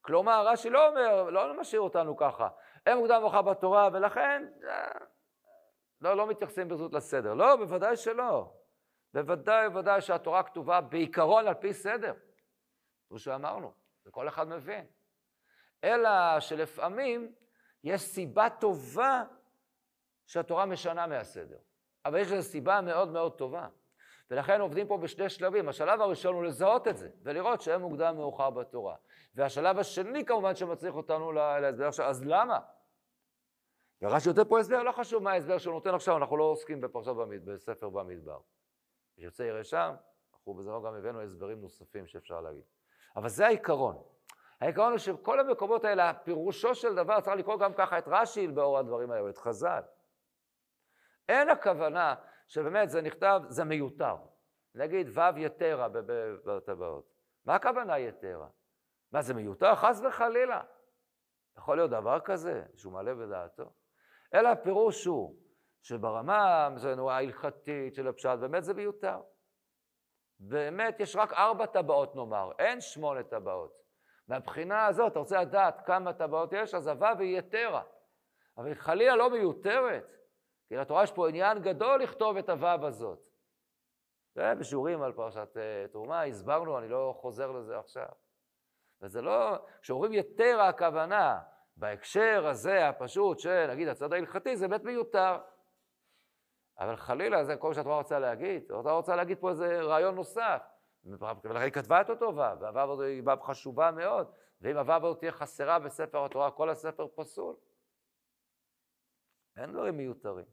[0.00, 2.48] כלומר, רש"י לא אומר, לא משאיר אותנו ככה,
[2.86, 4.98] אין מוקדם ומאוחר בתורה, ולכן אה,
[6.00, 7.34] לא, לא מתייחסים בזאת לסדר.
[7.34, 8.52] לא, בוודאי שלא.
[9.16, 12.14] בוודאי ובוודאי שהתורה כתובה בעיקרון על פי סדר,
[13.08, 13.72] כמו שאמרנו,
[14.06, 14.86] וכל אחד מבין.
[15.84, 17.32] אלא שלפעמים
[17.84, 19.24] יש סיבה טובה
[20.26, 21.58] שהתורה משנה מהסדר.
[22.04, 23.68] אבל יש לזה סיבה מאוד מאוד טובה.
[24.30, 25.68] ולכן עובדים פה בשני שלבים.
[25.68, 28.96] השלב הראשון הוא לזהות את זה, ולראות שאין מוקדם מאוחר בתורה.
[29.34, 32.60] והשלב השני כמובן שמצריך אותנו להסבר עכשיו, אז למה?
[34.02, 37.08] ורש"י נותן פה הסבר, לא חשוב מה ההסבר שהוא נותן עכשיו, אנחנו לא עוסקים בפרשת
[37.08, 38.38] במדבר, בספר במדבר.
[39.16, 39.94] מי שיוצא יראה שם,
[40.34, 42.64] אנחנו בזמן גם הבאנו הסברים נוספים שאפשר להגיד.
[43.16, 44.02] אבל זה העיקרון.
[44.60, 48.78] העיקרון הוא שכל המקומות האלה, פירושו של דבר, צריך לקרוא גם ככה את רש"י באור
[48.78, 49.82] הדברים האלה, את חז"ל.
[51.28, 52.14] אין הכוונה
[52.46, 54.16] שבאמת זה נכתב, זה מיותר.
[54.74, 55.88] נגיד ו' יתרה
[56.44, 57.14] בטבעות.
[57.44, 58.48] מה הכוונה יתרה?
[59.12, 59.74] מה, זה מיותר?
[59.74, 60.62] חס וחלילה.
[61.58, 63.72] יכול להיות דבר כזה, שהוא מעלה בדעתו?
[64.34, 65.36] אלא הפירוש הוא
[65.86, 66.68] שברמה
[67.10, 69.20] ההלכתית של הפשט, באמת זה מיותר.
[70.40, 73.72] באמת יש רק ארבע טבעות נאמר, אין שמונה טבעות.
[74.28, 77.82] מהבחינה הזאת, אתה רוצה לדעת כמה טבעות יש, אז הוו היא יתרה.
[78.58, 80.16] אבל היא חלילה לא מיותרת,
[80.68, 83.18] כי לתורה יש פה עניין גדול לכתוב את הוו הזאת.
[84.36, 88.08] בשיעורים על פרשת uh, תרומה הסברנו, אני לא חוזר לזה עכשיו.
[89.02, 91.40] וזה לא, כשאומרים יתרה הכוונה,
[91.76, 95.38] בהקשר הזה הפשוט של, נגיד, הצד ההלכתי, זה באמת מיותר.
[96.78, 98.62] אבל חלילה, זה כל מה שהתורה רוצה להגיד.
[98.64, 100.62] התורה רוצה להגיד פה איזה רעיון נוסף.
[101.04, 105.18] ולכן היא כתבה את אותו ו', והו' הזאת היא ו' חשובה מאוד, ואם הו' הזאת
[105.18, 107.56] תהיה חסרה בספר התורה, כל הספר פסול.
[109.56, 110.44] אין דברים מיותרים.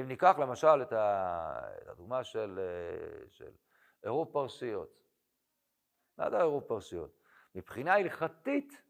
[0.00, 0.92] אם ניקח למשל את
[1.88, 2.60] הדוגמה של,
[3.30, 3.50] של
[4.02, 5.02] עירוב פרשיות.
[6.18, 7.10] מה זה עירוב פרשיות?
[7.54, 8.82] מבחינה הלכתית,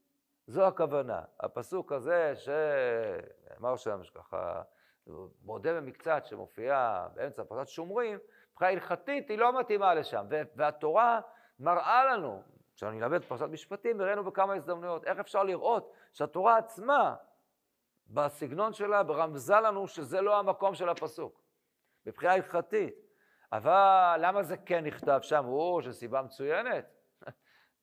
[0.47, 1.23] זו הכוונה.
[1.41, 4.63] הפסוק הזה שאמר שם, שככה
[5.45, 8.19] מודה במקצת שמופיעה באמצע פרשת שומרים,
[8.53, 10.27] מבחינה הלכתית היא לא מתאימה לשם.
[10.57, 11.21] והתורה
[11.61, 12.43] מראה לנו,
[12.77, 17.15] כשאני אלמד פרשת משפטים, הראינו בכמה הזדמנויות, איך אפשר לראות שהתורה עצמה,
[18.09, 21.43] בסגנון שלה, רמזה לנו שזה לא המקום של הפסוק,
[22.07, 22.95] מבחינה הלכתית.
[23.53, 25.45] אבל למה זה כן נכתב שם?
[25.47, 26.85] או, שסיבה מצוינת.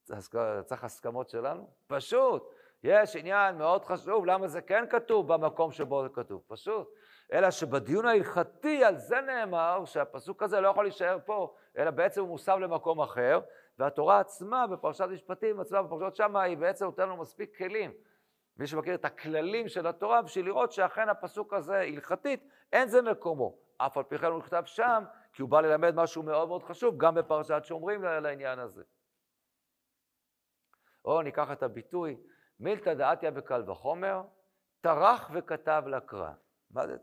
[0.65, 1.69] צריך הסכמות שלנו?
[1.87, 2.53] פשוט.
[2.83, 6.43] יש עניין מאוד חשוב, למה זה כן כתוב במקום שבו זה כתוב?
[6.47, 6.93] פשוט.
[7.31, 12.29] אלא שבדיון ההלכתי על זה נאמר שהפסוק הזה לא יכול להישאר פה, אלא בעצם הוא
[12.29, 13.39] מוסב למקום אחר,
[13.79, 17.91] והתורה עצמה בפרשת משפטים, עצמה בפרשת שמה, היא בעצם נותנת לנו מספיק כלים.
[18.57, 23.57] מי שמכיר את הכללים של התורה, בשביל לראות שאכן הפסוק הזה הלכתית, אין זה מקומו.
[23.77, 26.97] אף על פי כן הוא נכתב שם, כי הוא בא ללמד משהו מאוד מאוד חשוב,
[26.97, 28.83] גם בפרשת שומרים לעניין הזה.
[31.05, 32.17] או ניקח את הביטוי,
[32.59, 34.21] מילתא דעתיה בקל וחומר,
[34.81, 36.31] טרח וכתב לקרא.
[36.73, 36.95] מה זה?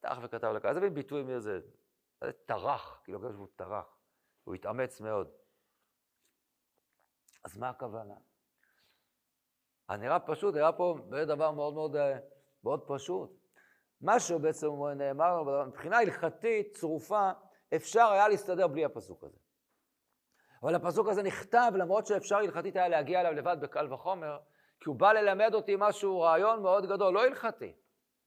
[0.00, 0.54] טרח וכתב.
[0.64, 1.60] איזה מין ביטוי מי זה?
[2.24, 3.96] זה טרח, כאילו הקדוש ברוך הוא טרח,
[4.44, 5.30] הוא התאמץ מאוד.
[7.44, 8.14] אז מה הכוונה?
[9.88, 12.18] הנראה פשוט, היה פה דבר מאוד מאוד, אה,
[12.64, 13.30] מאוד פשוט.
[14.00, 17.30] משהו בעצם נאמר, מבחינה הלכתית, צרופה,
[17.76, 19.38] אפשר היה להסתדר בלי הפסוק הזה.
[20.62, 24.38] אבל הפסוק הזה נכתב למרות שאפשר הלכתית היה להגיע אליו לבד בקל וחומר,
[24.80, 27.72] כי הוא בא ללמד אותי משהו, רעיון מאוד גדול, לא הלכתי.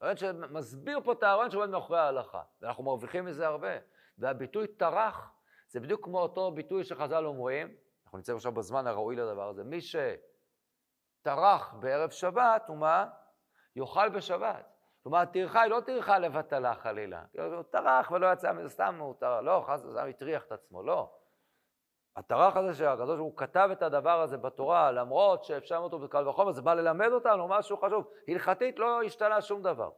[0.01, 3.77] רעיון שמסביר פה את הרעיון שעומד מאחורי ההלכה, ואנחנו מרוויחים מזה הרבה.
[4.17, 5.31] והביטוי טרח,
[5.69, 9.79] זה בדיוק כמו אותו ביטוי שחז"ל אומרים, אנחנו נמצאים עכשיו בזמן הראוי לדבר הזה, מי
[11.21, 13.07] שטרח בערב שבת, הוא מה?
[13.75, 14.75] יאכל בשבת.
[15.03, 17.23] כלומר, טרחה היא לא טרחה לבטלה חלילה.
[17.37, 21.15] הוא טרח ולא יצא מזה, סתם הוא טרח, לא, חס ושלום הטריח את עצמו, לא.
[22.15, 26.51] הטרח הזה שהקדוש ברוך הוא כתב את הדבר הזה בתורה, למרות שאפשר אותו בקל וחומר,
[26.51, 28.11] זה בא ללמד אותנו משהו חשוב.
[28.27, 29.91] הלכתית לא השתנה שום דבר.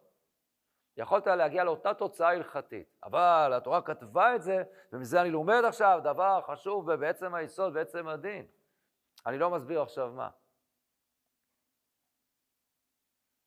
[0.97, 6.41] יכולת להגיע לאותה תוצאה הלכתית, אבל התורה כתבה את זה, ומזה אני לומד עכשיו דבר
[6.41, 8.47] חשוב ובעצם היסוד, בעצם הדין.
[9.25, 10.30] אני לא מסביר עכשיו מה.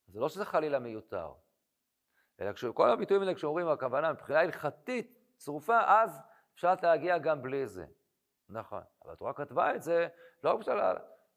[0.07, 1.33] זה לא שזה חלילה מיותר,
[2.41, 6.21] אלא כשכל הביטויים האלה, כשאומרים הכוונה מבחינה הלכתית צרופה, אז
[6.53, 7.85] אפשר להגיע גם בלי זה.
[8.51, 10.07] נכון, אבל התורה כתבה את זה,
[10.43, 10.77] לא בשביל...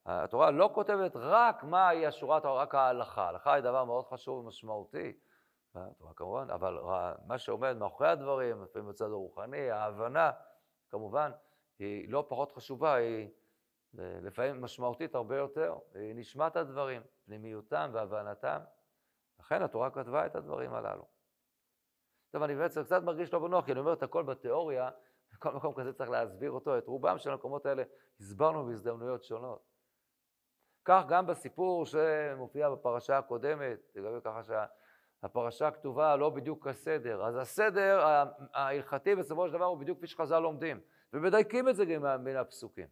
[0.06, 3.22] התורה לא כותבת רק מהי השורה, רק ההלכה.
[3.22, 5.12] ההלכה היא דבר מאוד חשוב ומשמעותי.
[5.74, 6.78] התורה כמובן, אבל
[7.26, 10.30] מה שעומד מאחורי הדברים, לפעמים בצד הרוחני, ההבנה,
[10.90, 11.30] כמובן,
[11.78, 13.28] היא לא פחות חשובה, היא
[13.94, 15.74] לפעמים משמעותית הרבה יותר.
[15.94, 18.58] היא נשמעת הדברים, פנימיותם והבנתם.
[19.40, 21.04] לכן התורה כתבה את הדברים הללו.
[22.30, 24.90] טוב, אני בעצם קצת מרגיש לא בנוח, כי אני אומר את הכל בתיאוריה,
[25.34, 27.82] בכל מקום כזה צריך להסביר אותו, את רובם של המקומות האלה
[28.20, 29.62] הסברנו בהזדמנויות שונות.
[30.84, 38.04] כך גם בסיפור שמופיע בפרשה הקודמת, לגבי ככה שהפרשה כתובה לא בדיוק כסדר, אז הסדר
[38.54, 40.80] ההלכתי בסופו של דבר הוא בדיוק כפי שחז"ל לומדים,
[41.12, 42.88] ומדייקים את זה גם בין הפסוקים.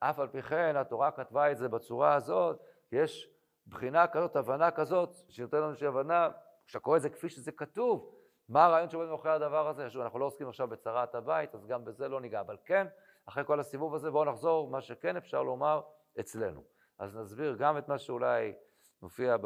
[0.00, 2.60] אף על פי כן התורה כתבה את זה בצורה הזאת,
[2.92, 3.30] יש
[3.66, 6.28] בחינה כזאת, הבנה כזאת, שנותן לנו איזושהי הבנה,
[6.66, 8.14] כשאתה קורא את זה כפי שזה כתוב,
[8.48, 9.90] מה הרעיון שעומד מאחורי הדבר הזה?
[9.90, 12.86] שוב, אנחנו לא עוסקים עכשיו בצרת הבית, אז גם בזה לא ניגע, אבל כן,
[13.24, 15.80] אחרי כל הסיבוב הזה, בואו נחזור, מה שכן אפשר לומר
[16.20, 16.64] אצלנו.
[16.98, 18.54] אז נסביר גם את מה שאולי
[19.02, 19.36] מופיע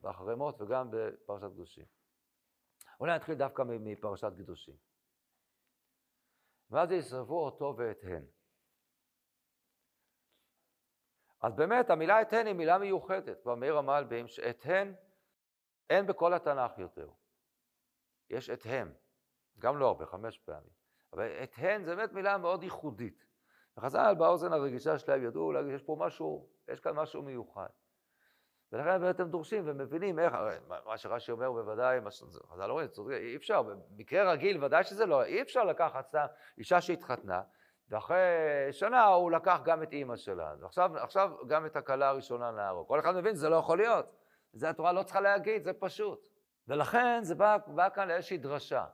[0.00, 1.84] באחרי מות וגם בפרשת קדושים.
[3.00, 4.74] אולי נתחיל דווקא מפרשת קדושים.
[6.70, 8.24] ואז ישרפו אותו ואת הן.
[11.42, 13.42] אז באמת, המילה את הן היא מילה מיוחדת.
[13.42, 14.94] כבר מאיר המלבים, שאת הן
[15.90, 17.08] אין בכל התנ"ך יותר.
[18.30, 18.92] יש את הם,
[19.58, 20.78] גם לא הרבה, חמש פעמים.
[21.12, 23.24] אבל את הן זה באמת מילה מאוד ייחודית.
[23.76, 27.68] וחז"ל באוזן הרגישה שלהם ידעו להגיד, יש פה משהו, יש כאן משהו מיוחד.
[28.72, 30.36] ולכן באמת הם דורשים ומבינים איך,
[30.86, 35.42] מה שרש"י אומר בוודאי, מה שחז"ל אומרים, אי אפשר, במקרה רגיל ודאי שזה לא, אי
[35.42, 36.26] אפשר לקחת סתם
[36.58, 37.42] אישה שהתחתנה,
[37.88, 38.18] ואחרי
[38.70, 42.86] שנה הוא לקח גם את אימא שלה, ועכשיו גם את הכלה הראשונה נערו.
[42.86, 44.06] כל אחד מבין שזה לא יכול להיות.
[44.52, 46.28] זה התורה לא צריכה להגיד, זה פשוט.
[46.68, 48.86] ולכן זה בא, בא כאן לאיזושהי דרשה.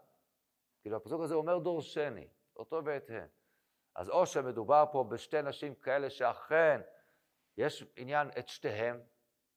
[0.83, 3.27] כאילו הפסוק הזה אומר דורשני, אותו הן.
[3.95, 6.81] אז או שמדובר פה בשתי נשים כאלה שאכן
[7.57, 9.01] יש עניין את שתיהם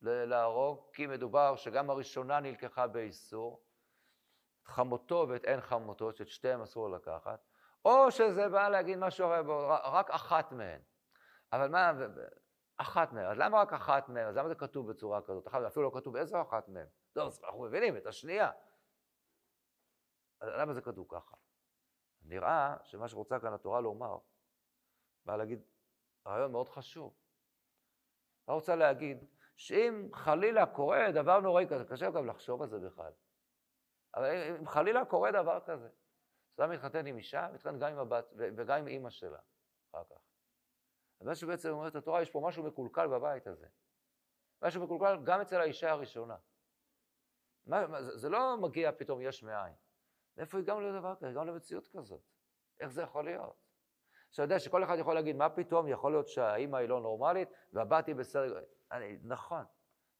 [0.01, 3.63] להרוג, כי מדובר שגם הראשונה נלקחה באיסור,
[4.61, 7.39] את חמותו ואת אין חמותו, שאת שתיהם אסור לקחת,
[7.86, 9.30] או שזה בא להגיד משהו,
[9.84, 10.82] רק אחת מהן.
[11.53, 11.91] אבל מה,
[12.78, 14.28] אחת מהן, אז למה רק אחת מהן?
[14.28, 15.47] אז למה זה כתוב בצורה כזאת?
[15.47, 16.88] אפילו לא כתוב איזו אחת מהן.
[17.18, 18.51] טוב, אז אנחנו מבינים את השנייה.
[20.41, 21.36] למה זה כתוב ככה?
[22.22, 24.18] נראה שמה שרוצה כאן התורה לומר,
[25.26, 25.61] בא להגיד
[26.28, 27.13] רעיון מאוד חשוב.
[28.47, 29.26] מה רוצה להגיד?
[29.55, 33.11] שאם חלילה קורה דבר נוראי כזה, קשה גם לחשוב על זה בכלל,
[34.15, 34.26] אבל
[34.59, 35.89] אם חלילה קורה דבר כזה,
[36.59, 39.39] אדם מתחתן עם אישה, מתחתן גם עם הבת וגם עם אימא שלה
[39.91, 40.22] אחר כך.
[41.20, 43.68] אז מה שבעצם אומרת התורה, יש פה משהו מקולקל בבית הזה.
[44.61, 46.38] משהו מקולקל גם אצל האישה הראשונה.
[47.68, 49.74] מה, מה, זה, זה לא מגיע פתאום יש מאין.
[50.38, 51.30] מאיפה הגענו לדבר כזה?
[51.30, 52.22] הגענו למציאות כזאת.
[52.80, 53.68] איך זה יכול להיות?
[54.34, 58.07] אתה יודע שכל אחד יכול להגיד, מה פתאום, יכול להיות שהאימא היא לא נורמלית והבת
[58.07, 58.63] היא בסדר...
[58.91, 59.65] אני, נכון.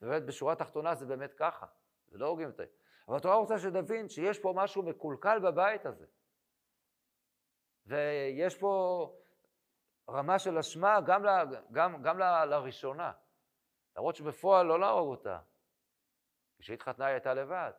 [0.01, 1.65] באמת, בשורה התחתונה זה באמת ככה.
[2.07, 2.65] זה לא הורגים את זה.
[3.07, 6.05] אבל התורה רוצה שנבין שיש פה משהו מקולקל בבית הזה.
[7.85, 9.13] ויש פה
[10.09, 11.29] רמה של אשמה גם, ל,
[11.71, 13.11] גם, גם ל, לראשונה.
[13.97, 15.39] למרות שבפועל לא להרוג אותה.
[16.59, 17.71] כשהתחתנה היא הייתה לבד.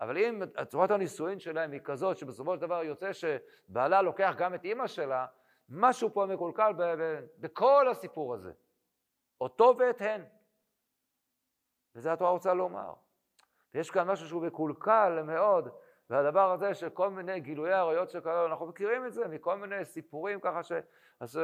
[0.00, 4.64] אבל אם צורת הנישואין שלהם היא כזאת, שבסופו של דבר יוצא שבעלה לוקח גם את
[4.64, 5.26] אימא שלה,
[5.68, 8.52] משהו פה מקולקל ב- ב- בכל הסיפור הזה.
[9.40, 10.24] אותו ואת הן.
[11.94, 12.94] וזה התורה רוצה לומר.
[13.74, 15.68] ויש כאן משהו שהוא מקולקל מאוד,
[16.10, 20.40] והדבר הזה של כל מיני גילויי עריות שכאלה, אנחנו מכירים את זה מכל מיני סיפורים
[20.40, 20.72] ככה ש...
[21.20, 21.40] אז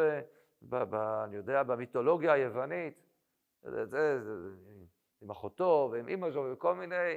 [0.63, 3.01] ב, ב, אני יודע, במיתולוגיה היוונית,
[3.63, 4.51] זה, זה, זה,
[5.25, 7.17] עם אחותו ועם אימא שלו וכל מיני...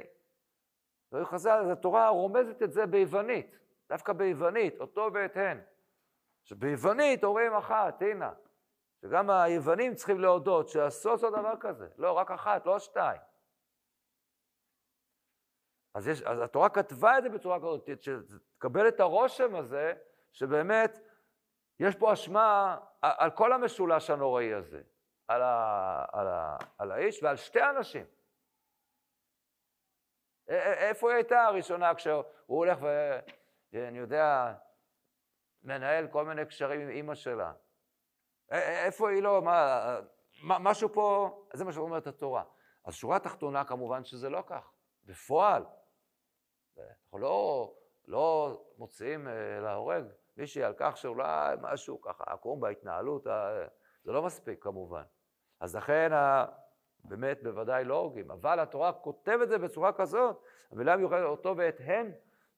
[1.12, 5.60] והיו חז"ל, אז התורה רומזת את זה ביוונית, דווקא ביוונית, אותו ואת הן.
[6.44, 8.32] שביוונית הורים אחת, הנה.
[9.02, 11.88] שגם היוונים צריכים להודות שעשו אותו דבר כזה.
[11.96, 13.20] לא, רק אחת, לא שתיים.
[15.94, 19.92] אז, יש, אז התורה כתבה את זה בצורה כזאת, שתקבל את הרושם הזה,
[20.32, 20.98] שבאמת
[21.80, 24.82] יש פה אשמה על כל המשולש הנוראי הזה,
[25.28, 28.06] על, ה, על, ה, על האיש ועל שתי אנשים.
[30.48, 32.78] איפה היא הייתה הראשונה כשהוא הולך
[33.72, 34.54] ואני יודע,
[35.62, 37.52] מנהל כל מיני קשרים עם אימא שלה?
[38.50, 39.98] איפה היא לא, מה,
[40.42, 42.44] משהו פה, זה מה שאומרת התורה.
[42.84, 44.72] אז שורה תחתונה כמובן שזה לא כך,
[45.04, 45.64] בפועל.
[46.78, 47.74] אנחנו לא,
[48.06, 50.04] לא מוציאים אה, להורג
[50.36, 53.22] מישהי על כך שאולי משהו ככה עקום בהתנהלות,
[54.04, 55.02] זה לא מספיק כמובן.
[55.60, 56.10] אז לכן
[57.04, 60.42] באמת בוודאי לא הורגים, אבל התורה כותבת את זה בצורה כזאת,
[60.72, 62.12] המילה מיוחדת אותו ואת הן,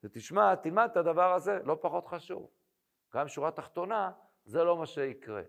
[0.05, 2.51] ותשמע, תלמד את הדבר הזה, לא פחות חשוב.
[3.15, 4.11] גם שורה תחתונה,
[4.45, 5.43] זה לא מה שיקרה.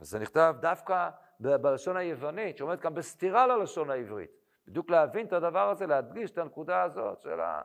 [0.00, 1.10] וזה נכתב דווקא
[1.40, 4.30] בלשון היוונית, שעומד כאן בסתירה ללשון העברית.
[4.68, 7.62] בדיוק להבין את הדבר הזה, להדגיש את הנקודה הזאת של ה...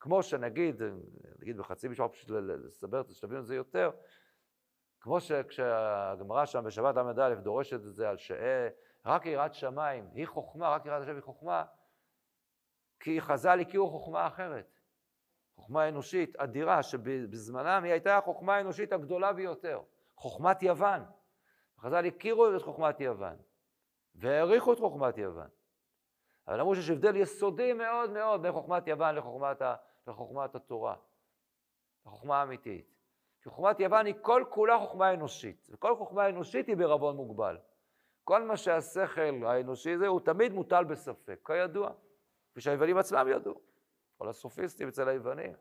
[0.00, 0.82] כמו שנגיד,
[1.38, 3.90] נגיד בחצי משפט, פשוט לסבר את זה, שתבינו את זה יותר,
[5.06, 8.68] כמו שכשהגמרא שם בשבת ל"א דורשת את זה על שאה,
[9.04, 11.64] רק יראת שמיים היא חוכמה, רק יראת השם היא חוכמה,
[13.00, 14.78] כי חז"ל הכירו חוכמה אחרת,
[15.56, 19.82] חוכמה אנושית אדירה, שבזמנם היא הייתה החוכמה האנושית הגדולה ביותר,
[20.16, 21.04] חוכמת יוון.
[21.80, 23.36] חז"ל הכירו את חוכמת יוון,
[24.14, 25.48] והעריכו את חוכמת יוון.
[26.48, 29.74] אבל אמרו שיש הבדל יסודי מאוד מאוד בין חוכמת יוון לחוכמת, ה,
[30.06, 30.96] לחוכמת התורה,
[32.06, 32.95] לחוכמה האמיתית.
[33.46, 37.58] כי חוכמת יוון היא כל כולה חוכמה אנושית, וכל חוכמה אנושית היא בערבון מוגבל.
[38.24, 41.90] כל מה שהשכל האנושי זה, הוא תמיד מוטל בספק, כידוע.
[42.50, 43.60] כפי שהיוונים עצמם ידעו,
[44.18, 45.52] כל הסופיסטים אצל היוונים.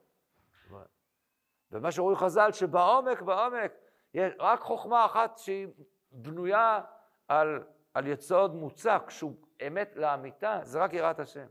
[1.71, 3.73] ומה שרואים חז"ל, שבעומק, בעומק,
[4.13, 5.67] יש רק חוכמה אחת שהיא
[6.11, 6.81] בנויה
[7.27, 7.63] על,
[7.93, 9.35] על יסוד מוצק, שהוא
[9.67, 11.47] אמת לאמיתה, זה רק יראת השם.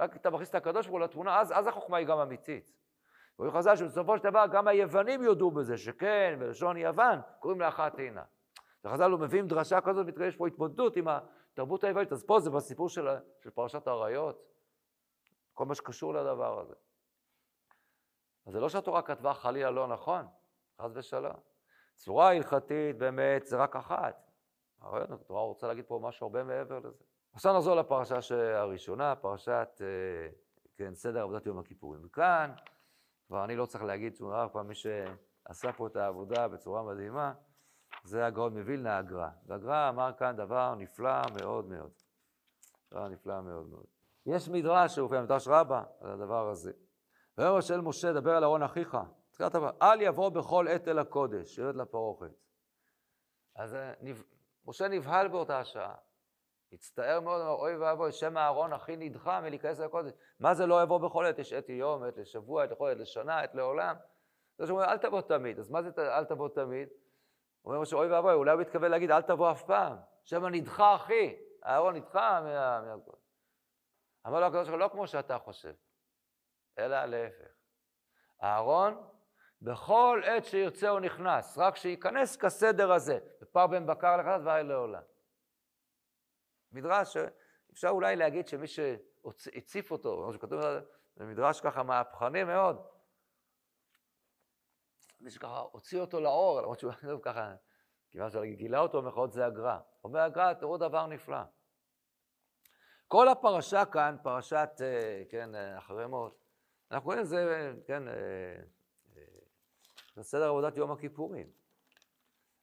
[0.00, 2.83] רק אתה מכניס את הקדוש ברוך הוא לתמונה, אז, אז החוכמה היא גם אמיתית.
[3.38, 8.22] רואים חז"ל שבסופו של דבר גם היוונים יודו בזה, שכן, בלשון יוון, קוראים לאחת עינה.
[8.84, 12.88] וחז"ל לא מביאים דרשה כזאת, יש פה התמודדות עם התרבות היוונית, אז פה זה בסיפור
[12.88, 13.08] של,
[13.40, 14.42] של פרשת האריות,
[15.54, 16.74] כל מה שקשור לדבר הזה.
[18.46, 20.26] אז זה לא שהתורה כתבה חלילה לא נכון,
[20.80, 21.36] חס ושלום.
[21.94, 24.30] צורה הלכתית באמת זה רק אחת.
[24.82, 27.04] התורה רוצה להגיד פה משהו הרבה מעבר לזה.
[27.32, 28.18] עכשיו נחזור לפרשה
[28.58, 30.28] הראשונה, פרשת, אה,
[30.76, 32.00] כן, סדר עבודת יום הכיפורים.
[32.04, 32.52] וכאן,
[33.26, 37.32] כבר אני לא צריך להגיד שום דבר, כבר מי שעשה פה את העבודה בצורה מדהימה,
[38.04, 39.28] זה הגאון מווילנה, הגר"א.
[39.46, 41.90] והגר"א אמר כאן דבר נפלא מאוד מאוד.
[42.90, 43.86] דבר נפלא מאוד מאוד.
[44.26, 46.72] יש מדרש שהוא במדרש רבה על הדבר הזה.
[47.38, 48.96] ויאמר של משה, דבר על אהרון אחיך.
[49.82, 52.30] אל יבוא בכל עת אל הקודש, ירד לפרוכת.
[53.56, 53.92] אז אה,
[54.66, 55.94] משה נבהל באותה שעה.
[56.74, 60.12] הצטער מאוד, אמר, אוי ואבוי, שם אהרון הכי נדחה מלהיכנס לקודש.
[60.40, 61.38] מה זה לא יבוא בכל עת?
[61.38, 63.96] יש עת יום, עת לשבוע, עת לכל עת לשנה, עת לעולם.
[64.58, 65.58] זה שאומר, אל תבוא תמיד.
[65.58, 66.88] אז מה זה אל תבוא תמיד?
[67.64, 69.96] אומר משה, אוי ואבוי, אולי הוא מתכוון להגיד, אל תבוא אף פעם.
[70.24, 72.40] שם נדחה אחי, אהרון נדחה
[72.86, 73.18] מהקודש.
[74.26, 75.74] אמר לו הקדוש ברוך הוא, לא כמו שאתה חושב,
[76.78, 77.50] אלא להפך.
[78.42, 79.02] אהרון,
[79.62, 85.02] בכל עת שירצה הוא נכנס, רק שייכנס כסדר הזה, ופר בן בקר לחדש ואי לעולם.
[86.74, 87.16] מדרש,
[87.72, 90.60] אפשר אולי להגיד שמי שהציף אותו, כמו שכתוב,
[91.16, 92.86] זה מדרש ככה מהפכני מאוד,
[95.20, 97.54] מי שככה הוציא אותו לאור, למרות שהוא ככה,
[98.10, 99.78] כיוון שגילה אותו במחאות זה הגר"א.
[100.04, 101.42] אומר הגר"א, תראו דבר נפלא.
[103.08, 106.44] כל הפרשה כאן, פרשת, אה, כן, אחרי מות,
[106.90, 108.14] אנחנו רואים את זה, כן, אה,
[109.16, 109.22] אה,
[110.14, 111.50] זה סדר עבודת יום הכיפורים.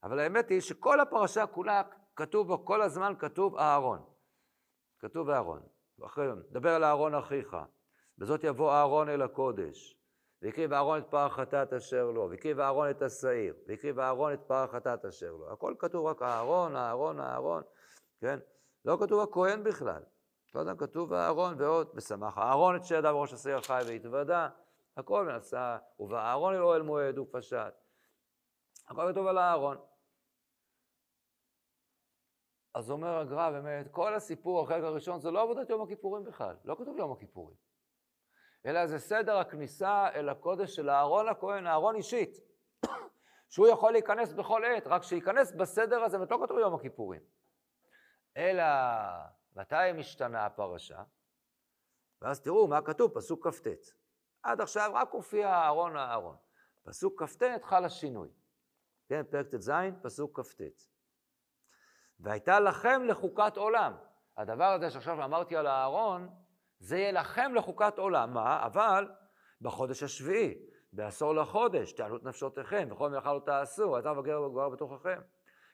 [0.03, 1.81] אבל האמת היא שכל הפרשה כולה,
[2.15, 4.03] כתוב בו, כל הזמן כתוב אהרון.
[4.99, 5.61] כתוב אהרון.
[6.05, 7.57] אחרי, דבר על אהרון אחיך,
[8.17, 9.97] בזאת יבוא אהרון אל הקודש,
[10.41, 14.55] והקריב אהרון את פר החטאת אשר לו, והקריב אהרון את השעיר, והקריב אהרון את פר
[14.55, 15.51] החטאת אשר לו.
[15.51, 17.63] הכל כתוב רק אהרון, אהרון, אהרון,
[18.21, 18.39] כן?
[18.85, 20.03] לא כתוב הכהן בכלל.
[20.53, 24.49] כל הזמן כתוב אהרון ועוד, ושמח אהרון את שידיו בראש השעיר חי והתוודה,
[24.97, 27.73] הכל נעשה, ובאהרון אל אוהל מועד ופשט.
[28.87, 29.77] הכל כתוב על אהרון.
[32.73, 36.75] אז אומר הגר"א, באמת, כל הסיפור, החלק הראשון, זה לא עבודת יום הכיפורים בכלל, לא
[36.75, 37.57] כתוב יום הכיפורים.
[38.65, 42.37] אלא זה סדר הכניסה אל הקודש של אהרון הכהן, אהרון אישית,
[43.49, 47.21] שהוא יכול להיכנס בכל עת, רק שייכנס בסדר הזה, ולא כתוב יום הכיפורים.
[48.37, 48.63] אלא
[49.55, 51.03] מתי משתנה הפרשה?
[52.21, 53.67] ואז תראו מה כתוב, פסוק כ"ט.
[54.43, 56.35] עד עכשיו רק הופיע אהרון האהרון.
[56.83, 58.29] פסוק כ"ט חל השינוי.
[59.07, 60.61] כן, פרק ט"ז, פסוק כ"ט.
[62.21, 63.93] והייתה לכם לחוקת עולם.
[64.37, 66.29] הדבר הזה שעכשיו אמרתי על אהרון,
[66.79, 68.33] זה יהיה לכם לחוקת עולם.
[68.33, 68.65] מה?
[68.65, 69.09] אבל
[69.61, 70.53] בחודש השביעי,
[70.93, 75.19] בעשור לחודש, תעלו את נפשותיכם, וכל מלאכה לא תעשו, אתה וגר וגבר בתוככם.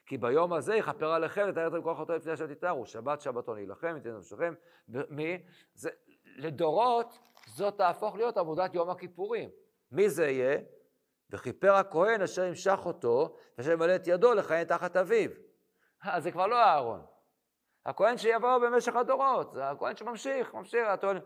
[0.06, 3.96] כי ביום הזה יכפר עליכם לתאר את כל חטאו לפני אשר תתארו, שבת שבתון להילחם,
[3.96, 4.54] יתן נפשכם.
[4.88, 5.42] מי?
[5.74, 5.90] זה,
[6.36, 9.50] לדורות זאת תהפוך להיות עבודת יום הכיפורים.
[9.92, 10.58] מי זה יהיה?
[11.30, 15.30] וכיפר הכהן אשר ימשך אותו, ואשר ימלא את ידו לכהן תחת אביו.
[16.02, 17.06] אז זה כבר לא אהרון.
[17.86, 21.18] הכהן שיבוא במשך הדורות, זה הכהן שממשיך, ממשיך, הטוען.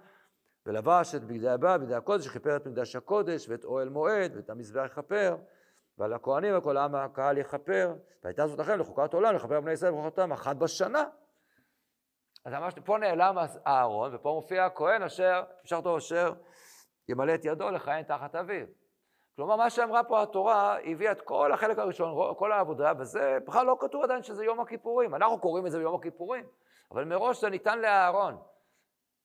[0.67, 4.85] ולבש את בגדי הבא, בגדי הקודש, וכיפר את מקדש הקודש, ואת אוהל מועד, ואת המזבח
[4.87, 5.37] יכפר,
[5.99, 7.95] ועל הכהנים וכל העם הקהל יכפר,
[8.25, 11.05] והייתה זאת לכם לחוקת עולם, לכפר בני ישראל וברכותם אחת בשנה.
[12.45, 16.33] אז ממש פה נעלם אהרון, ופה מופיע הכהן אשר, אפשר אותו אשר
[17.09, 18.67] ימלא את ידו לכהן תחת אביו.
[19.37, 23.77] כלומר, מה שאמרה פה התורה, הביאה את כל החלק הראשון, כל העבודה, וזה בכלל לא
[23.81, 25.15] כתוב עדיין שזה יום הכיפורים.
[25.15, 26.47] אנחנו קוראים את זה ביום הכיפורים,
[26.91, 28.43] אבל מראש זה ניתן לאהרון,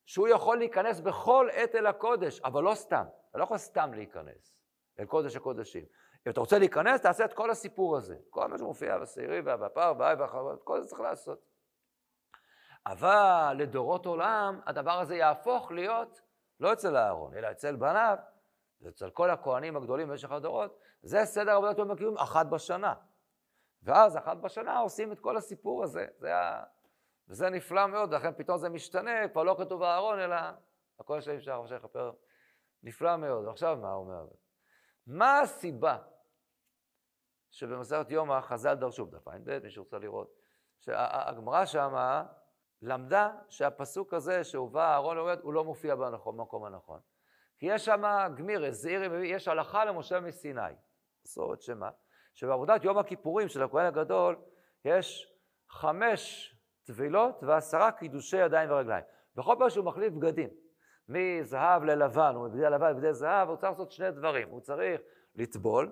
[0.05, 3.05] שהוא יכול להיכנס בכל עת אל הקודש, אבל לא סתם.
[3.29, 4.57] אתה לא יכול סתם להיכנס
[4.99, 5.85] אל קודש הקודשים.
[6.27, 8.15] אם אתה רוצה להיכנס, תעשה את כל הסיפור הזה.
[8.29, 11.39] כל מה שמופיע בשעירי והפר והאי והחרבות, כל זה צריך לעשות.
[12.85, 16.21] אבל לדורות עולם, הדבר הזה יהפוך להיות
[16.59, 18.17] לא אצל אהרון, אלא אצל בניו,
[18.81, 22.93] ואצל כל הכהנים הגדולים במשך הדורות, זה סדר עבודת יום הכיפורים אחת בשנה.
[23.83, 26.05] ואז אחת בשנה עושים את כל הסיפור הזה.
[26.17, 26.63] זה ה...
[27.27, 30.35] וזה נפלא מאוד, לכן פתאום זה משתנה, כבר לא כתוב אהרון, אלא
[30.99, 32.11] הכל שאי אפשר, אפשר לכפר.
[32.83, 33.45] נפלא מאוד.
[33.45, 34.27] ועכשיו מה הוא אומר?
[35.07, 35.97] מה הסיבה
[37.51, 40.33] שבמסכת יומא חז"ל דרשו, בדף ע"ב, מי שרוצה לראות,
[40.79, 42.25] שהגמרא שמה
[42.81, 46.99] למדה שהפסוק הזה שהובא אהרון לעובד, הוא לא מופיע במקום הנכון.
[47.59, 48.03] כי יש שם
[48.37, 50.61] גמירס, זעירי, יש הלכה למשה מסיני,
[51.25, 51.89] מסורת שמה,
[52.33, 54.35] שבעבודת יום הכיפורים של הכהן הגדול
[54.85, 55.33] יש
[55.69, 56.53] חמש
[56.83, 59.03] טבילות ועשרה קידושי ידיים ורגליים.
[59.35, 60.49] בכל פעם שהוא מחליף בגדים,
[61.09, 64.49] מזהב ללבן, או מבגדי לבן לבגדי זהב, הוא צריך לעשות שני דברים.
[64.49, 65.01] הוא צריך
[65.35, 65.91] לטבול,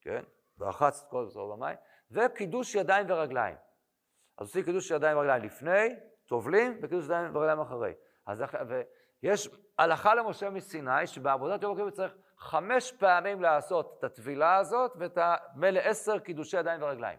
[0.00, 0.22] כן,
[0.58, 1.76] ורחץ את כל זה במים,
[2.10, 3.56] וקידוש ידיים ורגליים.
[4.38, 5.96] אז עושים קידוש ידיים ורגליים לפני,
[6.26, 7.94] טובלים, וקידוש ידיים ורגליים אחרי.
[8.26, 8.44] אז,
[9.22, 9.48] ויש
[9.78, 15.18] הלכה למשה מסיני, שבעבודת יום הכיפורים צריך חמש פעמים לעשות את הטבילה הזאת, ואת
[15.54, 17.18] מילא עשר קידושי ידיים ורגליים.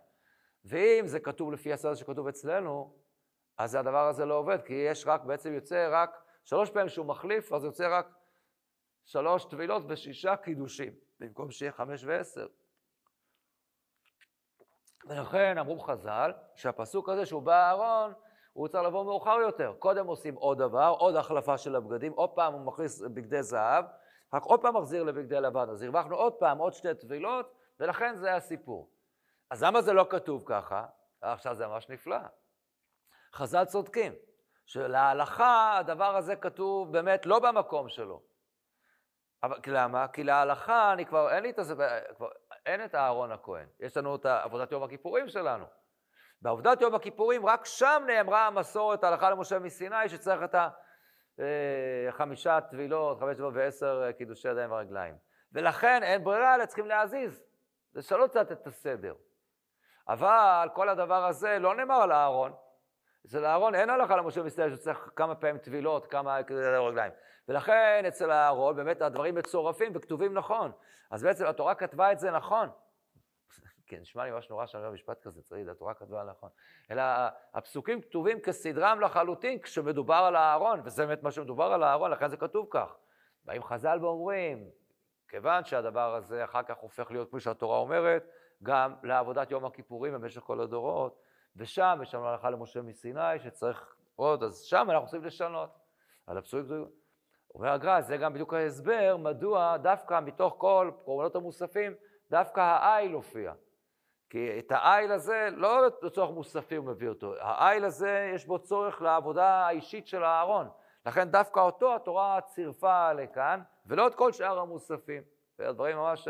[0.65, 2.95] ואם זה כתוב לפי הסדר שכתוב אצלנו,
[3.57, 6.09] אז הדבר הזה לא עובד, כי יש רק, בעצם יוצא רק
[6.43, 8.07] שלוש פעמים שהוא מחליף, אז יוצא רק
[9.05, 12.47] שלוש טבילות ושישה קידושים, במקום שיהיה חמש ועשר.
[15.09, 18.13] ולכן אמרו חז"ל, שהפסוק הזה שהוא בא אהרון,
[18.53, 19.73] הוא צריך לבוא מאוחר יותר.
[19.79, 23.85] קודם עושים עוד דבר, עוד החלפה של הבגדים, עוד פעם הוא מכניס בגדי זהב,
[24.33, 25.69] רק עוד פעם מחזיר לבגדי לבן.
[25.69, 28.89] אז הרווחנו עוד פעם עוד שתי טבילות, ולכן זה הסיפור.
[29.49, 30.85] אז למה זה לא כתוב ככה?
[31.21, 32.17] עכשיו זה ממש נפלא.
[33.33, 34.13] חז"ל צודקים,
[34.65, 38.21] שלהלכה הדבר הזה כתוב באמת לא במקום שלו.
[39.43, 40.07] אבל למה?
[40.07, 41.75] כי להלכה אני כבר, אין לי את זה,
[42.15, 42.29] כבר
[42.65, 45.65] אין את אהרון הכהן, יש לנו את עבודת יום הכיפורים שלנו.
[46.41, 50.55] בעבודת יום הכיפורים, רק שם נאמרה המסורת, הלכה למשה מסיני, שצריך את
[52.09, 55.15] החמישה אה, טבילות, חמש טבילות ועשר אה, קידושי ידיים ורגליים.
[55.53, 57.43] ולכן אין ברירה, אלא צריכים להזיז,
[57.95, 59.13] לשנות קצת את הסדר.
[60.07, 62.53] אבל כל הדבר הזה לא נאמר על אהרון.
[63.25, 66.37] אצל אהרון אין הלכה למשה מסיני שצריך כמה פעמים טבילות, כמה
[66.87, 67.11] רגליים.
[67.47, 70.71] ולכן אצל אהרון באמת הדברים מצורפים וכתובים נכון.
[71.11, 72.69] אז בעצם התורה כתבה את זה נכון.
[73.91, 76.49] כן, נשמע לי ממש נורא שאני אומר משפט כזה, צריך, התורה כתבה נכון.
[76.91, 77.03] אלא
[77.53, 82.37] הפסוקים כתובים כסדרם לחלוטין כשמדובר על אהרון, וזה באמת מה שמדובר על אהרון, לכן זה
[82.37, 82.95] כתוב כך.
[83.45, 84.69] באים חז"ל ואומרים,
[85.27, 88.27] כיוון שהדבר הזה אחר כך הופך להיות, כפי שהתורה אומרת,
[88.63, 91.21] גם לעבודת יום הכיפורים במשך כל הדורות,
[91.55, 95.69] ושם יש לנו הלכה למשה מסיני שצריך עוד, אז שם אנחנו צריכים לשנות.
[96.27, 96.85] על הפסוקים גדולים.
[97.55, 101.93] אומר הגר"א, זה גם בדיוק ההסבר מדוע דווקא מתוך כל קורבנות המוספים,
[102.29, 103.53] דווקא העיל הופיע.
[104.31, 109.01] כי את העיל הזה, לא לצורך מוספי הוא מביא אותו, העיל הזה יש בו צורך
[109.01, 110.69] לעבודה האישית של אהרון.
[111.05, 115.23] לכן דווקא אותו התורה צירפה לכאן, ולא את כל שאר המוספים.
[115.59, 116.27] והדברים ממש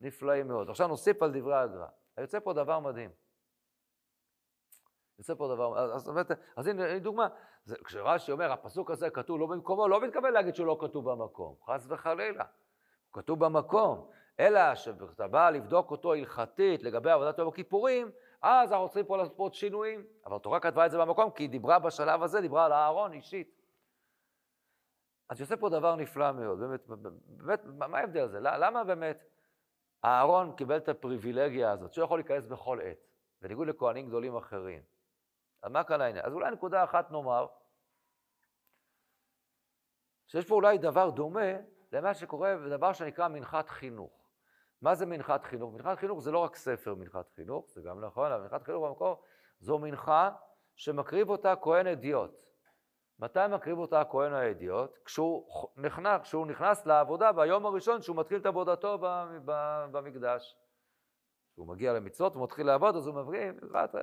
[0.00, 0.70] נפלאים מאוד.
[0.70, 2.20] עכשיו נוסיף על דברי הגר"א.
[2.20, 3.10] יוצא פה דבר מדהים.
[5.18, 6.18] יוצא פה דבר, אז, אז,
[6.56, 7.28] אז הנה דוגמה,
[7.84, 11.86] כשרש"י אומר, הפסוק הזה כתוב לא במקומו, לא מתכוון להגיד שהוא לא כתוב במקום, חס
[11.88, 12.44] וחלילה.
[13.12, 14.10] כתוב במקום,
[14.40, 18.10] אלא כשאתה בא לבדוק אותו הלכתית לגבי עבודת יום הכיפורים,
[18.42, 20.06] אז אנחנו צריכים פה לעשות פה עוד שינויים.
[20.24, 23.58] אבל התורה כתבה את זה במקום, כי היא דיברה בשלב הזה, דיברה על אהרון אישית.
[25.28, 26.86] אז יוצא פה דבר נפלא מאוד, באמת,
[27.26, 28.40] באמת, מה ההבדל הזה?
[28.40, 29.24] למה באמת
[30.04, 32.98] אהרון קיבל את הפריבילגיה הזאת, שהוא יכול להיכנס בכל עת,
[33.42, 34.82] בניגוד לכהנים גדולים אחרים?
[35.62, 36.24] אז מה כאן העניין?
[36.24, 37.46] אז אולי נקודה אחת נאמר,
[40.26, 41.50] שיש פה אולי דבר דומה
[41.92, 44.17] למה שקורה בדבר שנקרא מנחת חינוך.
[44.82, 45.74] מה זה מנחת חינוך?
[45.74, 49.22] מנחת חינוך זה לא רק ספר מנחת חינוך, זה גם נכון, אבל מנחת חינוך במקור
[49.60, 50.30] זו מנחה
[50.76, 52.30] שמקריב אותה כהן אדיוט.
[53.18, 54.98] מתי מקריב אותה הכהן האדיוט?
[55.04, 58.98] כשהוא נכנס, כשהוא נכנס לעבודה ביום הראשון שהוא מתחיל את עבודתו
[59.92, 60.56] במקדש.
[61.52, 63.94] כשהוא מגיע למצוות ומתחיל לעבוד, אז הוא מבריא, לקראת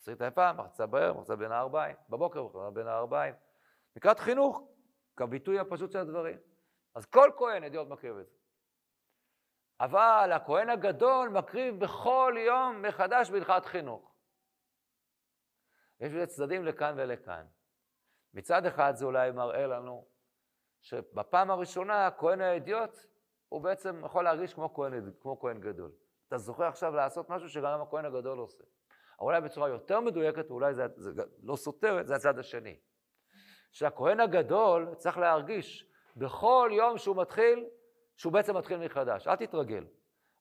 [0.00, 3.34] עשית יפה, מחצה בערב, מחצה בין הארבעים, בבוקר בין הארבעים.
[3.96, 4.62] לקראת חינוך,
[5.16, 6.38] כביטוי הפשוט של הדברים.
[6.94, 8.39] אז כל כהן אדיוט מקריב את זה.
[9.80, 14.14] אבל הכהן הגדול מקריב בכל יום מחדש בהלכת חינוך.
[16.00, 17.46] יש לזה צדדים לכאן ולכאן.
[18.34, 20.06] מצד אחד זה אולי מראה לנו
[20.80, 22.98] שבפעם הראשונה הכהן האדיוט
[23.48, 25.92] הוא בעצם יכול להרגיש כמו כהן, כמו כהן גדול.
[26.28, 28.64] אתה זוכר עכשיו לעשות משהו שגם הכהן הגדול עושה.
[29.18, 32.80] אולי בצורה יותר מדויקת, אולי זה, זה לא סותר, זה הצד השני.
[33.72, 37.66] שהכהן הגדול צריך להרגיש בכל יום שהוא מתחיל,
[38.20, 39.28] שהוא בעצם מתחיל מחדש.
[39.28, 39.84] אל תתרגל.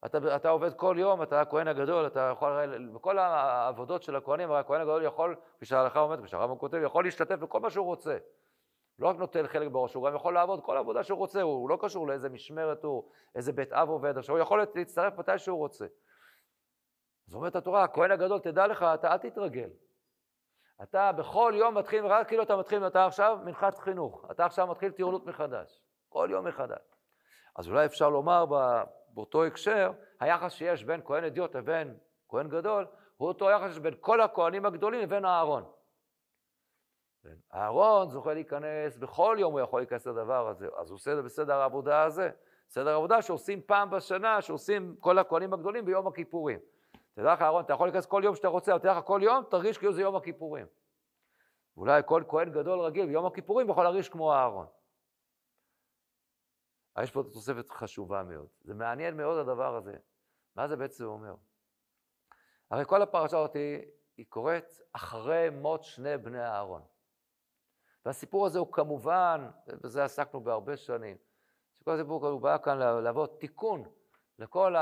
[0.05, 4.59] אתה, אתה עובד כל יום, אתה הכהן הגדול, אתה יכול, בכל העבודות של הכהנים, הרי
[4.59, 8.17] הכהן הגדול יכול, כפי שההלכה אומרת, כפי שהרמב"ם כותב, יכול להשתתף בכל מה שהוא רוצה.
[8.99, 11.77] לא רק נוטל חלק בראש, הוא גם יכול לעבוד כל עבודה שהוא רוצה, הוא לא
[11.81, 15.85] קשור לאיזה משמרת הוא, איזה בית אב עובד, עכשיו הוא יכול להצטרף מתי שהוא רוצה.
[17.27, 19.69] אז אומרת התורה, הכהן הגדול, תדע לך, אתה אל תתרגל.
[20.83, 24.91] אתה בכל יום מתחיל, רק כאילו אתה מתחיל, אתה עכשיו מנחת חינוך, אתה עכשיו מתחיל
[24.91, 26.98] טירונות מחדש, כל יום מחדש.
[27.59, 28.45] אז אולי אפשר לומר
[29.13, 31.97] באותו הקשר, היחס שיש בין כהן אדיוט לבין
[32.29, 32.87] כהן גדול,
[33.17, 35.63] הוא אותו יחס שבין כל הכהנים הגדולים לבין אהרון.
[37.53, 41.55] אהרון זוכה להיכנס, בכל יום הוא יכול להיכנס לדבר הזה, אז הוא עושה זה בסדר
[41.55, 42.29] העבודה הזה.
[42.69, 46.59] סדר עבודה שעושים פעם בשנה, שעושים כל הכהנים הגדולים ביום הכיפורים.
[47.13, 49.43] תדע לך, אהרון, אתה יכול להיכנס כל יום שאתה רוצה, אבל תדע לך, כל יום
[49.49, 50.65] תרגיש כאילו זה יום הכיפורים.
[51.77, 54.65] אולי כל כהן גדול רגיל ביום הכיפורים יכול להרגיש כמו אהרון.
[57.03, 58.47] יש פה תוספת חשובה מאוד.
[58.61, 59.97] זה מעניין מאוד הדבר הזה.
[60.55, 61.35] מה זה בעצם אומר?
[62.71, 63.55] הרי כל הפרשה הזאת
[64.17, 66.81] היא קורית אחרי מות שני בני אהרון.
[68.05, 71.17] והסיפור הזה הוא כמובן, בזה עסקנו בהרבה שנים,
[71.73, 73.83] שכל הסיפור הוא בא כאן להוות תיקון
[74.39, 74.75] לכל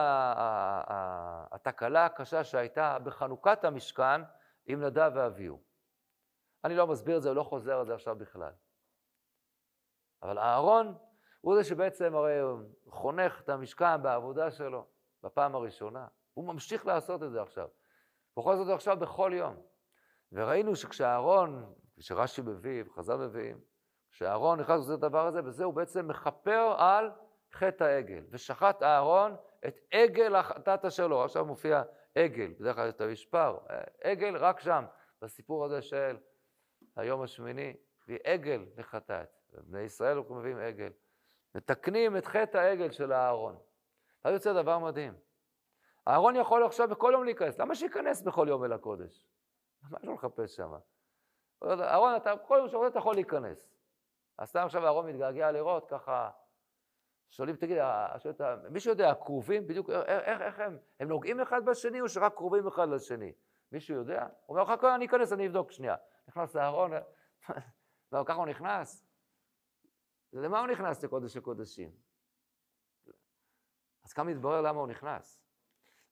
[1.52, 4.22] התקלה הקשה שהייתה בחנוכת המשכן
[4.66, 5.62] עם נדב ואביהו.
[6.64, 8.52] אני לא מסביר את זה, לא חוזר על זה עכשיו בכלל.
[10.22, 10.98] אבל אהרון
[11.42, 12.40] הוא זה שבעצם הרי
[12.90, 14.88] חונך את המשכן בעבודה שלו
[15.24, 16.08] בפעם הראשונה.
[16.34, 17.68] הוא ממשיך לעשות את זה עכשיו.
[18.34, 19.56] הוא יכול לעשות את זה עכשיו בכל יום.
[20.32, 23.60] וראינו שכשאהרון, כשרש"י מביא, וחז"ל מביאים,
[24.12, 27.12] כשאהרון נכנס לעשות את הדבר הזה, בזה הוא בעצם מכפר על
[27.54, 28.24] חטא העגל.
[28.30, 29.36] ושחט אהרון
[29.68, 31.24] את עגל החטאת שלו.
[31.24, 31.84] עכשיו מופיע
[32.16, 33.58] עגל, בדרך כלל אתה משפר.
[34.04, 34.86] עגל רק שם,
[35.22, 36.18] בסיפור הזה של
[36.96, 37.76] היום השמיני,
[38.08, 39.30] ועגל לחטאת.
[39.54, 40.92] בני ישראל אנחנו מביאים עגל.
[41.56, 43.58] מתקנים את חטא העגל של אהרון.
[44.24, 45.14] אז יוצא דבר מדהים.
[46.08, 49.28] אהרון יכול עכשיו בכל יום להיכנס, למה שייכנס בכל יום אל הקודש?
[49.90, 50.72] מה יש לו לחפש שם?
[51.64, 53.70] אהרון, אתה כל יום שאתה אתה יכול להיכנס.
[54.38, 56.30] אז סתם עכשיו אהרון מתגעגע לראות ככה,
[57.30, 57.78] שואלים, תגיד,
[58.70, 60.78] מישהו יודע, הכרובים בדיוק, איך, איך הם?
[61.00, 63.34] הם נוגעים אחד בשני או שרק קרובים אחד לשני?
[63.72, 64.28] מישהו יודע?
[64.46, 65.96] הוא אומר לך, אני אכנס, אני אבדוק שנייה.
[66.28, 66.92] נכנס לאהרון,
[68.26, 69.07] ככה הוא נכנס?
[70.42, 71.92] למה הוא נכנס לקודש הקודשים?
[74.06, 75.42] אז כאן מתברר למה הוא נכנס.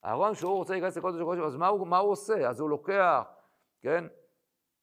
[0.05, 2.49] אהרון, כשהוא רוצה להיכנס לקודש הקודשים, אז מה הוא, מה הוא עושה?
[2.49, 3.23] אז הוא לוקח,
[3.81, 4.03] כן,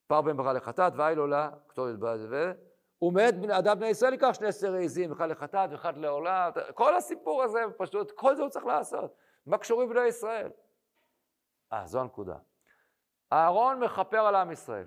[0.06, 2.52] פר בן ברכה לחטאת, ואי לו לה, כתובת בזה,
[3.02, 7.60] ומת אדם בני ישראל ייקח שני שרי עזים, אחד לחטאת ואחד לעולה, כל הסיפור הזה
[7.78, 9.14] פשוט, כל זה הוא צריך לעשות.
[9.46, 10.50] מה קשורים בני ישראל?
[11.72, 12.36] אה, זו הנקודה.
[13.32, 14.86] אהרון מכפר על עם ישראל.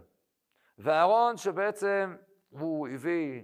[0.77, 2.15] ואהרון שבעצם
[2.49, 3.43] הוא הביא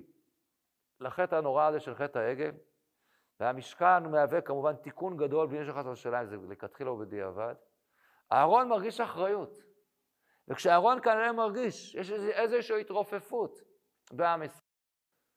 [1.01, 2.51] לחטא הנורא הזה של חטא העגל,
[3.39, 7.55] והמשכן מהווה כמובן תיקון גדול בעניין של חס ושלום, זה לכתחילה ובדיעבד.
[8.31, 9.57] אהרון מרגיש אחריות.
[10.47, 13.59] וכשאהרון כנראה מרגיש, יש איזושהי התרופפות
[14.11, 14.65] בעם ישראל,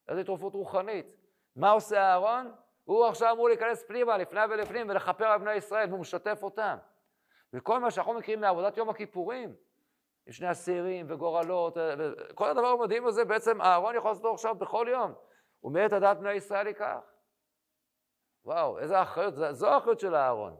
[0.08, 1.06] איזו התרופפות רוחנית.
[1.56, 2.52] מה עושה אהרון?
[2.84, 6.76] הוא עכשיו אמור להיכנס פנימה, לפני ולפנים, ולכפר על בני ישראל, והוא משתף אותם.
[7.52, 9.54] וכל מה שאנחנו מכירים מעבודת יום הכיפורים,
[10.26, 11.76] עם שני אסירים וגורלות,
[12.34, 15.14] כל הדבר המדהים הזה, בעצם אהרון יכול לעשות עכשיו בכל יום.
[15.64, 17.00] הוא מת הדעת בני ישראל ייקח.
[18.44, 20.56] וואו, איזה אחריות, זו האחריות של אהרון.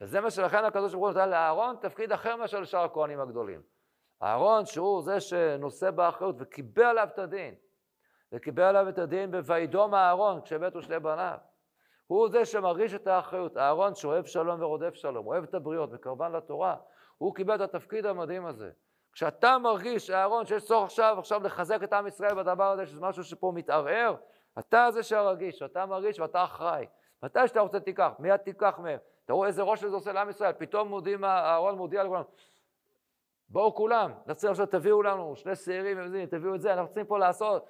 [0.00, 3.62] וזה מה שלכן הקדוש ברוך הוא נתן לאהרון תפקיד אחר מאשר לשאר הכהנים הגדולים.
[4.22, 7.54] אהרון, שהוא זה שנושא באחריות וקיבל עליו את הדין,
[8.32, 11.38] וקיבל עליו את הדין ב"וידום אהרון" כשמתו שני בניו.
[12.06, 13.56] הוא זה שמרגיש את האחריות.
[13.56, 16.76] אהרון שאוהב שלום ורודף שלום, אוהב את הבריות, מקרבן לתורה,
[17.18, 18.70] הוא קיבל את התפקיד המדהים הזה.
[19.12, 23.24] כשאתה מרגיש, אהרון, שיש צורך עכשיו, עכשיו לחזק את עם ישראל בדבר הזה, שזה משהו
[23.24, 24.14] שפה מתערער,
[24.58, 26.86] אתה זה שהרגיש, אתה מרגיש ואתה אחראי.
[27.22, 28.98] מתי שאתה רוצה תיקח, מיד תיקח מהם.
[29.24, 32.22] תראו איזה ראש זה עושה לעם ישראל, פתאום מודיעים, אהרון מודיע לכולם,
[33.48, 37.66] בואו כולם, נצליח עכשיו, תביאו לנו שני שעירים, תביאו את זה, אנחנו צריכים פה לעשות,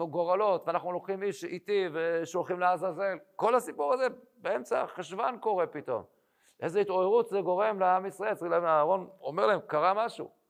[0.00, 3.18] וגורלות, ואנחנו לוקחים איש איתי ושולחים לעזאזל.
[3.36, 4.06] כל הסיפור הזה
[4.36, 6.02] באמצע חשוון קורה פתאום.
[6.60, 10.41] איזה התעוררות זה גורם לעם ישראל, אהרון אומר להם, קרה משהו.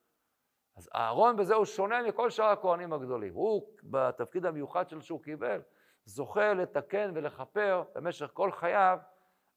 [0.77, 3.35] אז אהרון בזה הוא שונה מכל שאר הכהנים הגדולים.
[3.35, 5.61] הוא, בתפקיד המיוחד שלו שהוא קיבל,
[6.05, 8.99] זוכה לתקן ולכפר במשך כל חייו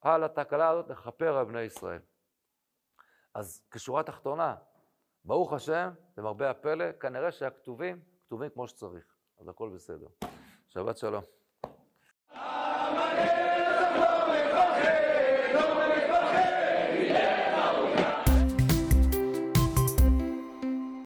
[0.02, 2.02] על התקלה הזאת, לכפר על בני ישראל.
[3.34, 4.56] אז כשורה תחתונה,
[5.26, 9.16] ברוך השם, למרבה הפלא, כנראה שהכתובים כתובים כמו שצריך.
[9.40, 10.08] אז הכל בסדר.
[10.68, 11.45] שבת שלום.